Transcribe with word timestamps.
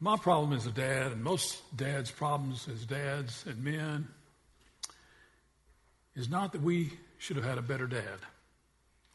My 0.00 0.16
problem 0.16 0.52
as 0.52 0.64
a 0.64 0.70
dad, 0.70 1.10
and 1.10 1.24
most 1.24 1.60
dads' 1.76 2.10
problems 2.10 2.68
as 2.68 2.86
dads 2.86 3.44
and 3.46 3.64
men, 3.64 4.06
is 6.14 6.28
not 6.28 6.52
that 6.52 6.62
we 6.62 6.92
should 7.18 7.34
have 7.34 7.44
had 7.44 7.58
a 7.58 7.62
better 7.62 7.88
dad 7.88 8.20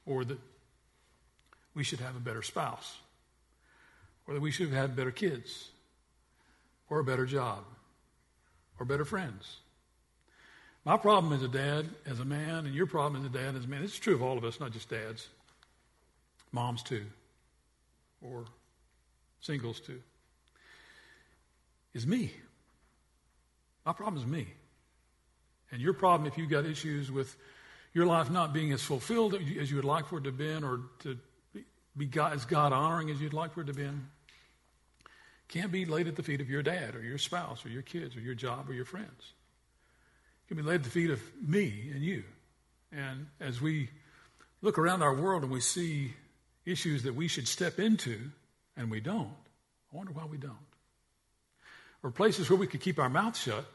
or 0.06 0.26
that 0.26 0.40
we 1.74 1.86
should 1.86 2.02
have 2.02 2.18
a 2.18 2.20
better 2.20 2.42
spouse 2.42 2.98
or 4.28 4.34
that 4.34 4.42
we 4.42 4.52
should 4.52 4.68
have 4.70 4.78
had 4.78 4.96
better 4.96 5.12
kids 5.12 5.70
or 6.90 7.00
a 7.00 7.04
better 7.04 7.26
job 7.26 7.64
or 8.78 8.86
better 8.86 9.06
friends. 9.06 9.60
My 10.84 10.98
problem 10.98 11.32
as 11.32 11.44
a 11.44 11.48
dad, 11.48 11.88
as 12.06 12.20
a 12.20 12.26
man, 12.26 12.66
and 12.66 12.76
your 12.76 12.88
problem 12.88 13.22
as 13.22 13.30
a 13.30 13.34
dad, 13.34 13.56
as 13.56 13.64
a 13.64 13.68
man, 13.68 13.84
it's 13.84 13.98
true 13.98 14.16
of 14.16 14.22
all 14.22 14.38
of 14.38 14.44
us, 14.44 14.60
not 14.60 14.72
just 14.74 14.90
dads, 14.90 15.30
moms 16.52 16.84
too, 16.84 17.06
or 18.22 18.44
singles 19.40 19.80
too 19.80 20.02
is 21.94 22.08
me. 22.08 22.32
My 23.86 23.94
problem 23.94 24.22
is 24.22 24.28
me. 24.28 24.48
And 25.72 25.82
your 25.82 25.94
problem, 25.94 26.28
if 26.28 26.38
you've 26.38 26.50
got 26.50 26.66
issues 26.66 27.12
with 27.12 27.36
your 27.94 28.06
life 28.06 28.30
not 28.30 28.54
being 28.54 28.72
as 28.72 28.82
fulfilled 28.82 29.36
as 29.36 29.70
you 29.70 29.76
would 29.76 29.86
like 29.86 30.08
for 30.08 30.18
it 30.18 30.24
to 30.24 30.32
be, 30.32 30.54
or 30.54 30.82
to 31.00 31.18
be 31.96 32.06
God, 32.06 32.34
as 32.34 32.46
God 32.46 32.74
honoring 32.74 33.10
as 33.10 33.22
you'd 33.22 33.34
like 33.34 33.54
for 33.54 33.62
it 33.62 33.68
to 33.68 33.74
be, 33.74 33.88
can't 35.48 35.72
be 35.72 35.86
laid 35.86 36.08
at 36.08 36.16
the 36.16 36.24
feet 36.24 36.42
of 36.42 36.50
your 36.50 36.64
dad 36.64 36.96
or 36.96 37.04
your 37.04 37.18
spouse 37.18 37.66
or 37.66 37.70
your 37.70 37.82
kids 37.82 38.16
or 38.16 38.22
your 38.22 38.34
job 38.34 38.70
or 38.70 38.74
your 38.74 38.86
friends. 38.86 39.34
It 40.46 40.48
can 40.48 40.58
be 40.58 40.64
laid 40.64 40.76
at 40.76 40.84
the 40.84 40.90
feet 40.90 41.10
of 41.10 41.22
me 41.46 41.92
and 41.94 42.04
you. 42.04 42.24
And 42.92 43.28
as 43.40 43.62
we 43.62 43.90
look 44.62 44.78
around 44.78 45.04
our 45.04 45.14
world 45.14 45.44
and 45.44 45.52
we 45.52 45.60
see 45.60 46.14
issues 46.66 47.04
that 47.04 47.14
we 47.14 47.28
should 47.28 47.48
step 47.48 47.80
into 47.80 48.20
and 48.78 48.90
we 48.90 49.00
don't, 49.00 49.36
I 49.92 49.98
wonder 49.98 50.14
why 50.14 50.26
we 50.26 50.38
don't 50.38 50.73
or 52.04 52.12
places 52.12 52.50
where 52.50 52.60
we 52.60 52.68
could 52.68 52.82
keep 52.82 53.00
our 53.00 53.10
mouth 53.10 53.36
shut 53.38 53.66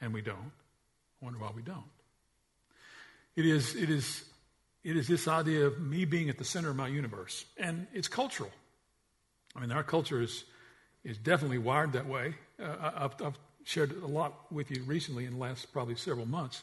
and 0.00 0.14
we 0.14 0.22
don't. 0.22 0.52
I 1.20 1.24
wonder 1.24 1.40
why 1.40 1.50
we 1.54 1.62
don't. 1.62 1.84
It 3.36 3.44
is, 3.44 3.74
it 3.74 3.90
is, 3.90 4.24
it 4.84 4.96
is 4.96 5.08
this 5.08 5.28
idea 5.28 5.66
of 5.66 5.80
me 5.80 6.04
being 6.04 6.28
at 6.28 6.38
the 6.38 6.44
center 6.44 6.70
of 6.70 6.76
my 6.76 6.88
universe. 6.88 7.44
And 7.56 7.86
it's 7.92 8.08
cultural. 8.08 8.50
I 9.54 9.60
mean, 9.60 9.72
our 9.72 9.82
culture 9.82 10.22
is, 10.22 10.44
is 11.04 11.18
definitely 11.18 11.58
wired 11.58 11.92
that 11.92 12.06
way. 12.06 12.34
Uh, 12.62 12.92
I've, 12.96 13.22
I've 13.22 13.38
shared 13.64 14.00
a 14.02 14.06
lot 14.06 14.50
with 14.52 14.70
you 14.70 14.82
recently 14.84 15.24
in 15.24 15.34
the 15.34 15.38
last 15.38 15.72
probably 15.72 15.96
several 15.96 16.26
months 16.26 16.62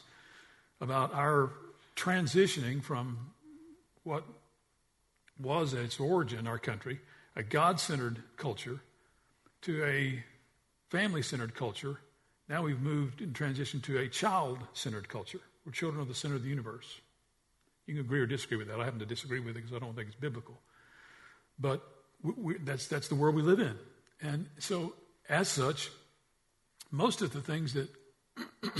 about 0.80 1.14
our 1.14 1.50
transitioning 1.94 2.82
from 2.82 3.30
what 4.04 4.24
was 5.38 5.74
at 5.74 5.80
its 5.80 6.00
origin, 6.00 6.46
our 6.46 6.58
country, 6.58 7.00
a 7.34 7.42
God 7.42 7.80
centered 7.80 8.22
culture, 8.36 8.80
to 9.62 9.84
a 9.84 10.24
family 10.90 11.22
centered 11.22 11.54
culture. 11.54 12.00
Now 12.48 12.62
we've 12.62 12.80
moved 12.80 13.20
and 13.20 13.34
transitioned 13.34 13.82
to 13.84 13.98
a 13.98 14.08
child 14.08 14.58
centered 14.72 15.08
culture 15.08 15.40
where 15.64 15.72
children 15.72 16.02
are 16.02 16.06
the 16.06 16.14
center 16.14 16.36
of 16.36 16.42
the 16.42 16.48
universe. 16.48 17.00
You 17.86 17.94
can 17.94 18.04
agree 18.04 18.20
or 18.20 18.26
disagree 18.26 18.56
with 18.56 18.68
that. 18.68 18.80
I 18.80 18.84
happen 18.84 19.00
to 19.00 19.06
disagree 19.06 19.40
with 19.40 19.56
it 19.56 19.62
because 19.62 19.72
I 19.72 19.78
don't 19.78 19.94
think 19.94 20.08
it's 20.08 20.16
biblical. 20.16 20.60
But 21.58 21.82
we, 22.22 22.32
we, 22.36 22.58
that's, 22.58 22.86
that's 22.86 23.08
the 23.08 23.14
world 23.14 23.34
we 23.34 23.42
live 23.42 23.60
in. 23.60 23.76
And 24.20 24.46
so, 24.58 24.94
as 25.28 25.48
such, 25.48 25.90
most 26.90 27.22
of 27.22 27.32
the 27.32 27.40
things 27.40 27.74
that, 27.74 27.88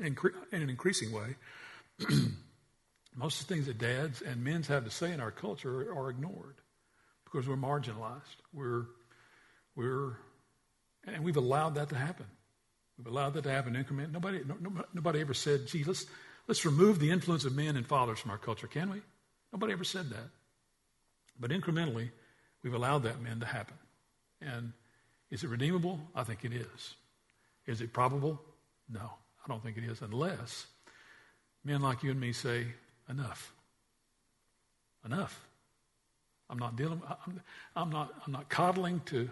in, 0.00 0.16
in 0.52 0.62
an 0.62 0.70
increasing 0.70 1.12
way, 1.12 1.36
most 3.16 3.40
of 3.40 3.48
the 3.48 3.54
things 3.54 3.66
that 3.66 3.78
dads 3.78 4.22
and 4.22 4.42
men's 4.42 4.68
have 4.68 4.84
to 4.84 4.90
say 4.90 5.12
in 5.12 5.20
our 5.20 5.30
culture 5.30 5.92
are 5.92 6.10
ignored 6.10 6.56
because 7.24 7.48
we're 7.48 7.56
marginalized. 7.56 8.42
We're, 8.52 8.86
we're 9.76 10.16
and 11.14 11.24
we've 11.24 11.36
allowed 11.36 11.74
that 11.76 11.88
to 11.90 11.96
happen. 11.96 12.26
We've 12.96 13.06
allowed 13.06 13.34
that 13.34 13.44
to 13.44 13.50
happen 13.50 13.76
increment. 13.76 14.12
Nobody, 14.12 14.42
no, 14.44 14.84
nobody 14.92 15.20
ever 15.20 15.34
said, 15.34 15.66
gee, 15.66 15.84
let's, 15.84 16.06
let's 16.46 16.64
remove 16.64 16.98
the 16.98 17.10
influence 17.10 17.44
of 17.44 17.54
men 17.54 17.76
and 17.76 17.86
fathers 17.86 18.18
from 18.18 18.30
our 18.30 18.38
culture, 18.38 18.66
can 18.66 18.90
we? 18.90 19.00
Nobody 19.52 19.72
ever 19.72 19.84
said 19.84 20.10
that. 20.10 20.30
But 21.38 21.50
incrementally, 21.50 22.10
we've 22.62 22.74
allowed 22.74 23.04
that 23.04 23.22
men 23.22 23.40
to 23.40 23.46
happen. 23.46 23.76
And 24.40 24.72
is 25.30 25.44
it 25.44 25.50
redeemable? 25.50 26.00
I 26.14 26.24
think 26.24 26.44
it 26.44 26.52
is. 26.52 26.94
Is 27.66 27.80
it 27.80 27.92
probable? 27.92 28.40
No, 28.90 29.00
I 29.44 29.48
don't 29.48 29.62
think 29.62 29.76
it 29.76 29.84
is, 29.84 30.02
unless 30.02 30.66
men 31.64 31.82
like 31.82 32.02
you 32.02 32.10
and 32.10 32.20
me 32.20 32.32
say, 32.32 32.66
enough. 33.08 33.52
Enough. 35.04 35.46
I'm 36.50 36.58
not 36.58 36.76
dealing, 36.76 37.02
I'm, 37.26 37.40
I'm 37.76 37.90
not, 37.90 38.14
I'm 38.26 38.32
not 38.32 38.48
coddling 38.48 39.00
to, 39.06 39.28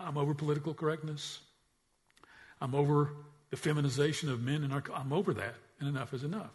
I'm 0.00 0.16
over 0.16 0.34
political 0.34 0.74
correctness. 0.74 1.40
I'm 2.60 2.74
over 2.74 3.12
the 3.50 3.56
feminization 3.56 4.30
of 4.30 4.42
men, 4.42 4.64
and 4.64 4.72
our, 4.72 4.82
I'm 4.94 5.12
over 5.12 5.34
that, 5.34 5.54
and 5.80 5.88
enough 5.88 6.12
is 6.12 6.24
enough. 6.24 6.50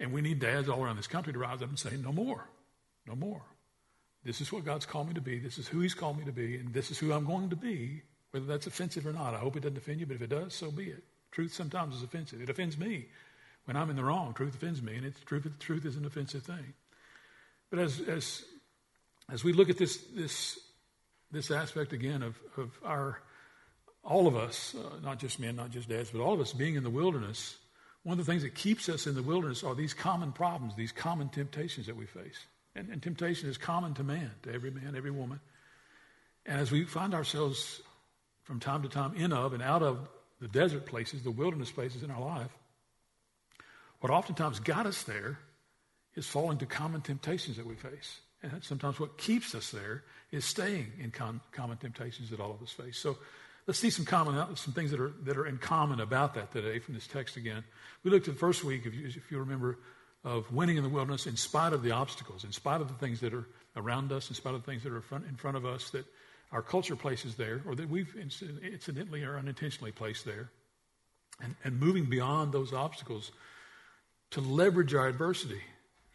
And 0.00 0.12
we 0.12 0.20
need 0.20 0.38
dads 0.38 0.68
all 0.68 0.82
around 0.82 0.96
this 0.96 1.06
country 1.06 1.32
to 1.32 1.38
rise 1.38 1.62
up 1.62 1.68
and 1.68 1.78
say, 1.78 1.96
no 2.02 2.12
more, 2.12 2.48
no 3.06 3.14
more. 3.14 3.42
This 4.24 4.40
is 4.40 4.52
what 4.52 4.64
God's 4.64 4.86
called 4.86 5.08
me 5.08 5.14
to 5.14 5.20
be. 5.20 5.38
This 5.38 5.58
is 5.58 5.66
who 5.66 5.80
He's 5.80 5.94
called 5.94 6.18
me 6.18 6.24
to 6.24 6.32
be, 6.32 6.56
and 6.56 6.72
this 6.72 6.90
is 6.90 6.98
who 6.98 7.12
I'm 7.12 7.26
going 7.26 7.50
to 7.50 7.56
be, 7.56 8.02
whether 8.30 8.46
that's 8.46 8.66
offensive 8.66 9.06
or 9.06 9.12
not. 9.12 9.34
I 9.34 9.38
hope 9.38 9.56
it 9.56 9.60
doesn't 9.60 9.76
offend 9.76 10.00
you, 10.00 10.06
but 10.06 10.16
if 10.16 10.22
it 10.22 10.30
does, 10.30 10.54
so 10.54 10.70
be 10.70 10.84
it. 10.84 11.02
Truth 11.32 11.52
sometimes 11.52 11.96
is 11.96 12.02
offensive. 12.02 12.40
It 12.40 12.50
offends 12.50 12.78
me. 12.78 13.06
When 13.64 13.76
I'm 13.76 13.90
in 13.90 13.96
the 13.96 14.04
wrong, 14.04 14.34
truth 14.34 14.54
offends 14.54 14.82
me, 14.82 14.96
and 14.96 15.06
it's, 15.06 15.20
truth, 15.20 15.46
truth 15.60 15.84
is 15.84 15.96
an 15.96 16.04
offensive 16.04 16.42
thing. 16.42 16.74
But 17.70 17.78
as, 17.78 18.00
as, 18.00 18.44
as 19.30 19.44
we 19.44 19.52
look 19.52 19.70
at 19.70 19.78
this, 19.78 19.98
this 20.14 20.58
this 21.32 21.50
aspect 21.50 21.92
again 21.92 22.22
of, 22.22 22.38
of 22.56 22.70
our, 22.84 23.18
all 24.04 24.26
of 24.26 24.36
us, 24.36 24.74
uh, 24.74 24.98
not 25.02 25.18
just 25.18 25.40
men, 25.40 25.56
not 25.56 25.70
just 25.70 25.88
dads, 25.88 26.10
but 26.10 26.20
all 26.20 26.34
of 26.34 26.40
us 26.40 26.52
being 26.52 26.74
in 26.74 26.82
the 26.82 26.90
wilderness, 26.90 27.56
one 28.02 28.18
of 28.18 28.24
the 28.24 28.30
things 28.30 28.42
that 28.42 28.54
keeps 28.54 28.88
us 28.88 29.06
in 29.06 29.14
the 29.14 29.22
wilderness 29.22 29.64
are 29.64 29.74
these 29.74 29.94
common 29.94 30.32
problems, 30.32 30.74
these 30.76 30.92
common 30.92 31.28
temptations 31.28 31.86
that 31.86 31.96
we 31.96 32.06
face. 32.06 32.38
And, 32.74 32.88
and 32.90 33.02
temptation 33.02 33.48
is 33.48 33.58
common 33.58 33.94
to 33.94 34.04
man, 34.04 34.30
to 34.42 34.52
every 34.52 34.70
man, 34.70 34.94
every 34.96 35.10
woman. 35.10 35.40
And 36.44 36.60
as 36.60 36.70
we 36.70 36.84
find 36.84 37.14
ourselves 37.14 37.80
from 38.44 38.60
time 38.60 38.82
to 38.82 38.88
time 38.88 39.14
in 39.14 39.32
of 39.32 39.52
and 39.52 39.62
out 39.62 39.82
of 39.82 40.08
the 40.40 40.48
desert 40.48 40.86
places, 40.86 41.22
the 41.22 41.30
wilderness 41.30 41.70
places 41.70 42.02
in 42.02 42.10
our 42.10 42.20
life, 42.20 42.50
what 44.00 44.10
oftentimes 44.10 44.58
got 44.58 44.86
us 44.86 45.02
there 45.04 45.38
is 46.16 46.26
falling 46.26 46.58
to 46.58 46.66
common 46.66 47.00
temptations 47.00 47.56
that 47.56 47.66
we 47.66 47.76
face. 47.76 48.20
And 48.42 48.62
sometimes 48.64 48.98
what 48.98 49.18
keeps 49.18 49.54
us 49.54 49.70
there 49.70 50.02
is 50.30 50.44
staying 50.44 50.92
in 51.00 51.10
con- 51.10 51.40
common 51.52 51.76
temptations 51.76 52.30
that 52.30 52.40
all 52.40 52.50
of 52.50 52.62
us 52.62 52.70
face. 52.70 52.98
So 52.98 53.18
let's 53.66 53.78
see 53.78 53.90
some 53.90 54.04
common, 54.04 54.56
some 54.56 54.74
things 54.74 54.90
that 54.90 55.00
are, 55.00 55.12
that 55.22 55.36
are 55.36 55.46
in 55.46 55.58
common 55.58 56.00
about 56.00 56.34
that 56.34 56.50
today 56.52 56.78
from 56.78 56.94
this 56.94 57.06
text 57.06 57.36
again. 57.36 57.62
We 58.02 58.10
looked 58.10 58.26
at 58.28 58.34
the 58.34 58.40
first 58.40 58.64
week, 58.64 58.86
if 58.86 58.94
you, 58.94 59.06
if 59.06 59.30
you 59.30 59.38
remember, 59.38 59.78
of 60.24 60.52
winning 60.52 60.76
in 60.76 60.82
the 60.82 60.88
wilderness 60.88 61.26
in 61.26 61.36
spite 61.36 61.72
of 61.72 61.82
the 61.82 61.92
obstacles, 61.92 62.44
in 62.44 62.52
spite 62.52 62.80
of 62.80 62.88
the 62.88 62.94
things 62.94 63.20
that 63.20 63.34
are 63.34 63.46
around 63.76 64.12
us, 64.12 64.28
in 64.28 64.34
spite 64.34 64.54
of 64.54 64.64
the 64.64 64.70
things 64.70 64.82
that 64.82 64.92
are 64.92 65.00
front, 65.00 65.26
in 65.26 65.36
front 65.36 65.56
of 65.56 65.64
us 65.64 65.90
that 65.90 66.04
our 66.50 66.62
culture 66.62 66.96
places 66.96 67.36
there, 67.36 67.62
or 67.66 67.74
that 67.74 67.88
we've 67.88 68.14
incidentally 68.14 69.24
or 69.24 69.38
unintentionally 69.38 69.92
placed 69.92 70.24
there. 70.24 70.50
And, 71.40 71.56
and 71.64 71.80
moving 71.80 72.04
beyond 72.04 72.52
those 72.52 72.72
obstacles 72.72 73.32
to 74.32 74.40
leverage 74.40 74.94
our 74.94 75.08
adversity 75.08 75.62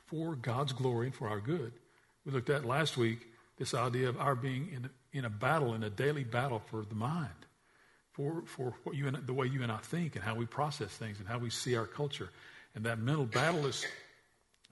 for 0.06 0.36
God's 0.36 0.74
glory 0.74 1.08
and 1.08 1.16
for 1.16 1.28
our 1.28 1.42
good. 1.42 1.74
We 2.28 2.34
looked 2.34 2.50
at 2.50 2.66
last 2.66 2.98
week 2.98 3.26
this 3.58 3.74
idea 3.74 4.10
of 4.10 4.20
our 4.20 4.36
being 4.36 4.68
in, 4.74 4.90
in 5.14 5.24
a 5.24 5.30
battle, 5.30 5.74
in 5.74 5.84
a 5.84 5.90
daily 5.90 6.26
battle 6.26 6.60
for 6.60 6.84
the 6.84 6.94
mind, 6.94 7.30
for, 8.12 8.44
for 8.46 8.76
what 8.84 8.98
you 8.98 9.08
and, 9.08 9.16
the 9.26 9.34
way 9.34 9.48
you 9.48 9.64
and 9.64 9.72
I 9.72 9.78
think 9.78 10.16
and 10.16 10.26
how 10.26 10.36
we 10.36 10.46
process 10.46 10.90
things 10.90 11.20
and 11.20 11.28
how 11.28 11.38
we 11.38 11.50
see 11.50 11.78
our 11.78 11.86
culture. 11.86 12.30
And 12.76 12.84
that 12.84 13.00
mental 13.00 13.24
battle 13.24 13.66
is, 13.66 13.86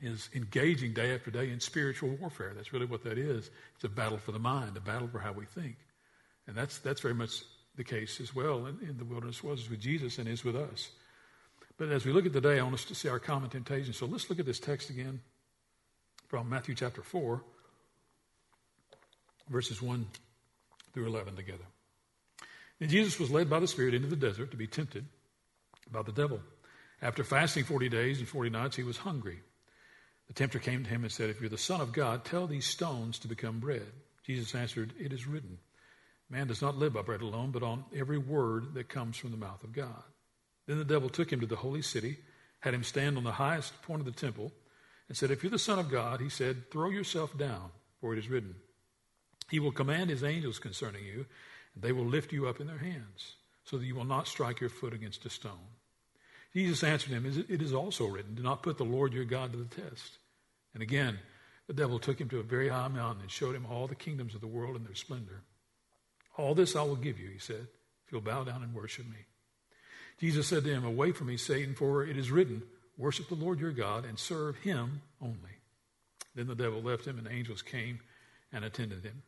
is 0.01 0.27
engaging 0.35 0.91
day 0.91 1.15
after 1.15 1.31
day 1.31 1.49
in 1.49 1.61
spiritual 1.61 2.09
warfare. 2.19 2.51
That's 2.53 2.73
really 2.73 2.87
what 2.87 3.05
that 3.05 3.17
is. 3.17 3.49
It's 3.75 3.85
a 3.85 3.89
battle 3.89 4.17
for 4.17 4.33
the 4.33 4.39
mind, 4.39 4.75
a 4.75 4.81
battle 4.81 5.07
for 5.07 5.19
how 5.19 5.31
we 5.31 5.45
think. 5.45 5.77
And 6.47 6.57
that's, 6.57 6.79
that's 6.79 6.99
very 6.99 7.13
much 7.13 7.41
the 7.77 7.85
case 7.85 8.19
as 8.19 8.35
well 8.35 8.65
in, 8.65 8.79
in 8.81 8.97
the 8.97 9.05
wilderness 9.05 9.41
was 9.41 9.69
with 9.69 9.79
Jesus 9.79 10.19
and 10.19 10.27
is 10.27 10.43
with 10.43 10.57
us. 10.57 10.91
But 11.77 11.87
as 11.87 12.05
we 12.05 12.11
look 12.11 12.25
at 12.25 12.33
today, 12.33 12.59
I 12.59 12.63
want 12.63 12.75
us 12.75 12.85
to 12.85 12.95
see 12.95 13.07
our 13.07 13.19
common 13.19 13.49
temptation. 13.49 13.93
So 13.93 14.07
let's 14.07 14.29
look 14.29 14.39
at 14.39 14.45
this 14.45 14.59
text 14.59 14.89
again 14.89 15.21
from 16.27 16.49
Matthew 16.49 16.75
chapter 16.75 17.01
4, 17.01 17.41
verses 19.49 19.81
1 19.81 20.05
through 20.93 21.07
11 21.07 21.35
together. 21.35 21.65
And 22.79 22.89
Jesus 22.89 23.19
was 23.19 23.31
led 23.31 23.49
by 23.49 23.59
the 23.59 23.67
Spirit 23.67 23.93
into 23.93 24.07
the 24.07 24.15
desert 24.15 24.51
to 24.51 24.57
be 24.57 24.67
tempted 24.67 25.05
by 25.91 26.01
the 26.01 26.11
devil. 26.11 26.39
After 27.01 27.23
fasting 27.23 27.63
40 27.63 27.89
days 27.89 28.19
and 28.19 28.27
40 28.27 28.49
nights, 28.49 28.75
he 28.75 28.83
was 28.83 28.97
hungry. 28.97 29.39
The 30.27 30.33
tempter 30.33 30.59
came 30.59 30.83
to 30.83 30.89
him 30.89 31.03
and 31.03 31.11
said, 31.11 31.29
If 31.29 31.39
you're 31.39 31.49
the 31.49 31.57
Son 31.57 31.81
of 31.81 31.93
God, 31.93 32.25
tell 32.25 32.47
these 32.47 32.65
stones 32.65 33.19
to 33.19 33.27
become 33.27 33.59
bread. 33.59 33.85
Jesus 34.23 34.55
answered, 34.55 34.93
It 34.99 35.13
is 35.13 35.27
written, 35.27 35.59
Man 36.29 36.47
does 36.47 36.61
not 36.61 36.77
live 36.77 36.93
by 36.93 37.03
bread 37.03 37.21
alone, 37.21 37.51
but 37.51 37.61
on 37.61 37.85
every 37.95 38.17
word 38.17 38.73
that 38.73 38.89
comes 38.89 39.17
from 39.17 39.31
the 39.31 39.37
mouth 39.37 39.63
of 39.63 39.71
God. 39.71 40.03
Then 40.65 40.79
the 40.79 40.85
devil 40.85 41.09
took 41.09 41.31
him 41.31 41.41
to 41.41 41.45
the 41.45 41.55
holy 41.55 41.83
city, 41.83 42.17
had 42.59 42.73
him 42.73 42.83
stand 42.83 43.17
on 43.17 43.23
the 43.23 43.31
highest 43.31 43.79
point 43.83 43.99
of 43.99 44.05
the 44.05 44.11
temple, 44.11 44.51
and 45.07 45.17
said, 45.17 45.31
If 45.31 45.43
you're 45.43 45.51
the 45.51 45.59
Son 45.59 45.79
of 45.79 45.89
God, 45.89 46.21
he 46.21 46.29
said, 46.29 46.71
throw 46.71 46.89
yourself 46.89 47.37
down, 47.37 47.71
for 48.01 48.13
it 48.13 48.19
is 48.19 48.29
written, 48.29 48.55
He 49.49 49.59
will 49.59 49.71
command 49.71 50.09
His 50.09 50.23
angels 50.23 50.59
concerning 50.59 51.05
you, 51.05 51.25
and 51.73 51.83
they 51.83 51.91
will 51.91 52.05
lift 52.05 52.31
you 52.31 52.47
up 52.47 52.59
in 52.59 52.67
their 52.67 52.77
hands, 52.77 53.35
so 53.63 53.77
that 53.77 53.85
you 53.85 53.95
will 53.95 54.05
not 54.05 54.27
strike 54.27 54.59
your 54.59 54.69
foot 54.69 54.93
against 54.93 55.25
a 55.25 55.29
stone. 55.29 55.73
Jesus 56.53 56.83
answered 56.83 57.11
him, 57.11 57.45
It 57.49 57.61
is 57.61 57.73
also 57.73 58.07
written, 58.07 58.35
Do 58.35 58.41
not 58.41 58.63
put 58.63 58.77
the 58.77 58.85
Lord 58.85 59.13
your 59.13 59.25
God 59.25 59.51
to 59.51 59.57
the 59.57 59.81
test. 59.81 60.19
And 60.73 60.81
again, 60.81 61.19
the 61.67 61.73
devil 61.73 61.99
took 61.99 62.19
him 62.19 62.29
to 62.29 62.39
a 62.39 62.43
very 62.43 62.69
high 62.69 62.87
mountain 62.87 63.23
and 63.23 63.31
showed 63.31 63.55
him 63.55 63.65
all 63.65 63.87
the 63.87 63.95
kingdoms 63.95 64.35
of 64.35 64.41
the 64.41 64.47
world 64.47 64.77
and 64.77 64.85
their 64.85 64.95
splendor. 64.95 65.41
All 66.37 66.55
this 66.55 66.75
I 66.75 66.83
will 66.83 66.95
give 66.95 67.19
you, 67.19 67.29
he 67.29 67.39
said, 67.39 67.67
if 68.05 68.11
you'll 68.11 68.21
bow 68.21 68.43
down 68.43 68.63
and 68.63 68.73
worship 68.73 69.05
me. 69.05 69.25
Jesus 70.19 70.47
said 70.47 70.63
to 70.63 70.69
him, 70.69 70.85
Away 70.85 71.11
from 71.11 71.27
me, 71.27 71.37
Satan, 71.37 71.75
for 71.75 72.05
it 72.05 72.17
is 72.17 72.31
written, 72.31 72.63
Worship 72.97 73.27
the 73.27 73.35
Lord 73.35 73.59
your 73.59 73.71
God 73.71 74.05
and 74.05 74.17
serve 74.17 74.57
him 74.57 75.01
only. 75.21 75.35
Then 76.33 76.47
the 76.47 76.55
devil 76.55 76.81
left 76.81 77.05
him, 77.05 77.17
and 77.17 77.27
the 77.27 77.31
angels 77.31 77.61
came 77.61 77.99
and 78.51 78.63
attended 78.63 79.03
him. 79.03 79.21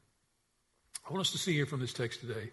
I 1.08 1.12
want 1.12 1.22
us 1.22 1.31
to 1.31 1.38
see 1.38 1.54
here 1.54 1.66
from 1.66 1.80
this 1.80 1.94
text 1.94 2.22
today 2.22 2.52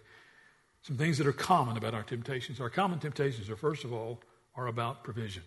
some 0.81 0.97
things 0.97 1.17
that 1.17 1.27
are 1.27 1.33
common 1.33 1.77
about 1.77 1.93
our 1.93 2.03
temptations. 2.03 2.61
Our 2.61 2.69
common 2.69 2.99
temptations 2.99 3.49
are, 3.49 3.55
first 3.55 3.83
of 3.83 3.91
all, 3.91 4.21
are 4.55 4.67
about 4.67 5.03
provision. 5.03 5.43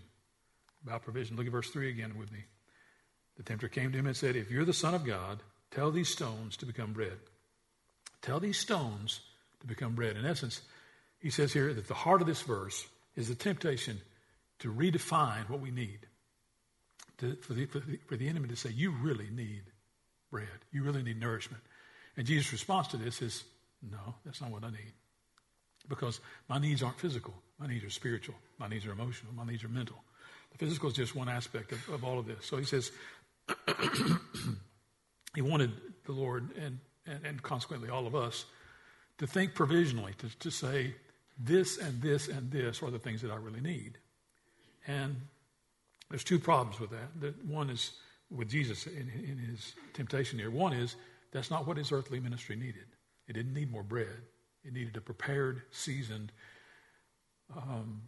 About 0.85 1.03
provision. 1.03 1.37
Look 1.37 1.47
at 1.47 1.53
verse 1.53 1.71
3 1.71 1.91
again 1.91 2.19
with 2.19 2.33
me. 2.33 2.41
The 3.37 3.45
tempter 3.45 3.69
came 3.69 3.93
to 3.93 3.99
him 3.99 4.07
and 4.07 4.17
said, 4.17 4.37
If 4.37 4.51
you're 4.51 4.65
the 4.65 4.73
Son 4.73 4.95
of 4.95 5.05
God, 5.05 5.39
tell 5.71 5.91
these 5.91 6.09
stones 6.09 6.57
to 6.57 6.67
become 6.67 6.93
bread. 6.93 7.19
Tell 8.21 8.41
these 8.41 8.59
stones 8.59 9.21
to 9.61 9.67
become 9.67 9.95
bread. 9.95 10.17
In 10.17 10.27
essence, 10.27 10.61
he 11.21 11.31
says 11.31 11.53
here 11.53 11.73
that 11.73 11.87
the 11.87 11.95
heart 11.95 12.21
of 12.21 12.27
this 12.27 12.43
verse 12.43 12.87
is 13.15 13.29
the 13.29 13.35
temptation 13.35 14.01
to 14.61 14.73
redefine 14.73 15.49
what 15.49 15.61
we 15.61 15.71
need. 15.71 16.01
To, 17.19 17.37
for, 17.37 17.55
the, 17.55 17.67
for, 17.67 17.81
the, 17.81 17.99
for 18.07 18.17
the 18.17 18.29
enemy 18.29 18.49
to 18.49 18.57
say, 18.57 18.71
You 18.71 18.93
really 18.93 19.29
need 19.31 19.63
bread. 20.31 20.49
You 20.73 20.83
really 20.83 21.03
need 21.03 21.21
nourishment. 21.21 21.63
And 22.17 22.27
Jesus' 22.27 22.53
response 22.53 22.89
to 22.89 22.97
this 22.97 23.23
is, 23.23 23.45
No, 23.83 24.15
that's 24.25 24.41
not 24.41 24.51
what 24.51 24.65
I 24.65 24.71
need. 24.71 24.93
Because 25.89 26.21
my 26.49 26.59
needs 26.59 26.83
aren't 26.83 26.99
physical. 26.99 27.35
My 27.59 27.67
needs 27.67 27.85
are 27.85 27.91
spiritual. 27.91 28.35
My 28.59 28.69
needs 28.69 28.87
are 28.87 28.93
emotional. 28.93 29.33
My 29.35 29.45
needs 29.45 29.65
are 29.65 29.69
mental. 29.69 29.97
The 30.53 30.59
physical 30.59 30.91
is 30.91 30.97
just 30.97 31.15
one 31.15 31.29
aspect 31.29 31.73
of, 31.73 31.89
of 31.89 32.05
all 32.05 32.19
of 32.19 32.27
this. 32.27 32.47
So 32.47 32.57
he 32.57 32.65
says, 32.65 32.91
he 35.35 35.43
wanted 35.43 35.73
the 36.05 36.13
Lord 36.13 36.51
and, 36.57 36.79
and, 37.07 37.25
and, 37.25 37.43
consequently 37.43 37.89
all 37.89 38.07
of 38.07 38.15
us 38.15 38.45
to 39.19 39.27
think 39.27 39.55
provisionally, 39.55 40.13
to, 40.19 40.39
to 40.39 40.51
say, 40.51 40.95
this 41.39 41.79
and 41.79 42.03
this 42.03 42.29
and 42.29 42.51
this 42.51 42.83
are 42.83 42.91
the 42.91 42.99
things 42.99 43.23
that 43.23 43.31
I 43.31 43.37
really 43.37 43.61
need. 43.61 43.99
And 44.89 45.21
there's 46.11 46.25
two 46.25 46.39
problems 46.39 46.81
with 46.81 46.91
that. 46.91 47.35
One 47.47 47.71
is 47.71 47.93
with 48.31 48.49
Jesus 48.49 48.87
in, 48.87 49.11
in 49.25 49.39
his 49.39 49.75
temptation 49.93 50.39
here. 50.39 50.51
One 50.51 50.73
is 50.73 50.97
that's 51.31 51.51
not 51.51 51.67
what 51.67 51.77
his 51.77 51.93
earthly 51.93 52.19
ministry 52.19 52.57
needed. 52.57 52.87
It 53.29 53.35
didn't 53.35 53.55
need 53.55 53.71
more 53.71 53.83
bread. 53.83 54.23
It 54.65 54.73
needed 54.73 54.97
a 54.97 55.01
prepared, 55.01 55.63
seasoned, 55.71 56.33
um, 57.57 58.03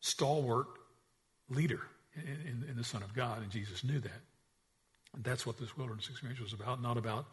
stalwart 0.00 0.66
leader 1.50 1.80
in, 2.14 2.22
in, 2.22 2.70
in, 2.70 2.76
the 2.76 2.84
Son 2.84 3.02
of 3.02 3.12
God, 3.14 3.42
and 3.42 3.50
Jesus 3.50 3.84
knew 3.84 4.00
that. 4.00 4.20
And 5.14 5.24
that's 5.24 5.46
what 5.46 5.58
this 5.58 5.76
wilderness 5.76 6.08
experience 6.08 6.40
was 6.40 6.52
about, 6.52 6.80
not 6.80 6.96
about 6.96 7.26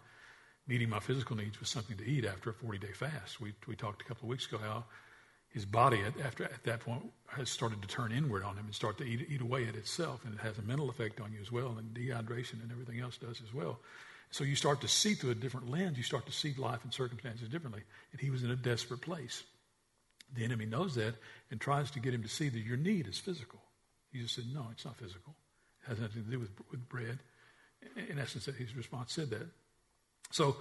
meeting 0.68 0.90
my 0.90 1.00
physical 1.00 1.36
needs 1.36 1.60
with 1.60 1.68
something 1.70 1.98
to 1.98 2.06
eat 2.06 2.26
after 2.26 2.50
a 2.50 2.54
40 2.54 2.78
day 2.80 2.92
fast. 2.94 3.40
We, 3.40 3.54
we 3.68 3.76
talked 3.76 4.02
a 4.02 4.06
couple 4.06 4.26
of 4.26 4.30
weeks 4.30 4.48
ago 4.48 4.58
how 4.58 4.86
his 5.54 5.66
body 5.66 6.02
at, 6.02 6.20
after, 6.26 6.46
at 6.46 6.64
that 6.64 6.80
point 6.82 7.04
has 7.28 7.50
started 7.50 7.82
to 7.82 7.88
turn 7.88 8.12
inward 8.12 8.44
on 8.44 8.56
him 8.56 8.66
and 8.66 8.76
start 8.76 8.98
to 8.98 9.04
eat, 9.04 9.28
eat 9.30 9.42
away 9.42 9.68
at 9.68 9.76
itself, 9.76 10.22
and 10.26 10.34
it 10.34 10.40
has 10.40 10.58
a 10.58 10.62
mental 10.62 10.90
effect 10.90 11.20
on 11.20 11.32
you 11.34 11.40
as 11.42 11.52
well, 11.52 11.76
and 11.78 11.94
dehydration 11.94 12.62
and 12.62 12.72
everything 12.72 13.00
else 13.00 13.18
does 13.18 13.42
as 13.46 13.54
well. 13.54 13.80
So 14.32 14.46
you 14.46 14.56
start 14.56 14.80
to 14.82 14.88
see 14.88 15.14
through 15.14 15.32
a 15.32 15.36
different 15.36 15.70
lens. 15.70 15.98
You 15.98 16.04
start 16.04 16.26
to 16.26 16.32
see 16.32 16.54
life 16.58 16.80
and 16.84 16.94
circumstances 16.94 17.50
differently. 17.50 17.82
And 18.14 18.22
he 18.22 18.30
was 18.30 18.44
in 18.44 18.52
a 18.52 18.56
desperate 18.56 19.02
place. 19.02 19.44
The 20.34 20.46
enemy 20.46 20.66
knows 20.66 20.96
that 20.96 21.16
and 21.52 21.60
tries 21.60 21.92
to 21.92 22.00
get 22.00 22.14
him 22.14 22.24
to 22.24 22.30
see 22.30 22.48
that 22.48 22.60
your 22.60 22.78
need 22.78 23.08
is 23.08 23.20
physical. 23.20 23.60
Jesus 24.14 24.32
said, 24.32 24.46
No, 24.54 24.68
it's 24.72 24.86
not 24.86 24.96
physical. 24.96 25.36
It 25.84 25.90
has 25.90 26.00
nothing 26.00 26.24
to 26.24 26.30
do 26.30 26.40
with, 26.40 26.52
with 26.72 26.88
bread. 26.88 27.20
In 28.10 28.20
essence, 28.20 28.46
his 28.46 28.76
response 28.76 29.12
said 29.12 29.32
that. 29.32 29.48
So 30.32 30.56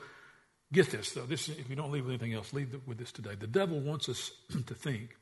get 0.73 0.91
this, 0.91 1.13
though. 1.13 1.27
This, 1.27 1.49
if 1.49 1.69
you 1.69 1.77
don't 1.77 1.91
leave 1.91 2.05
with 2.05 2.13
anything 2.13 2.35
else, 2.35 2.53
leave 2.53 2.75
with 2.87 2.99
this 2.99 3.13
today. 3.13 3.35
The 3.35 3.47
devil 3.47 3.81
wants 3.81 4.09
us 4.09 4.31
to 4.67 4.75
think 4.75 5.17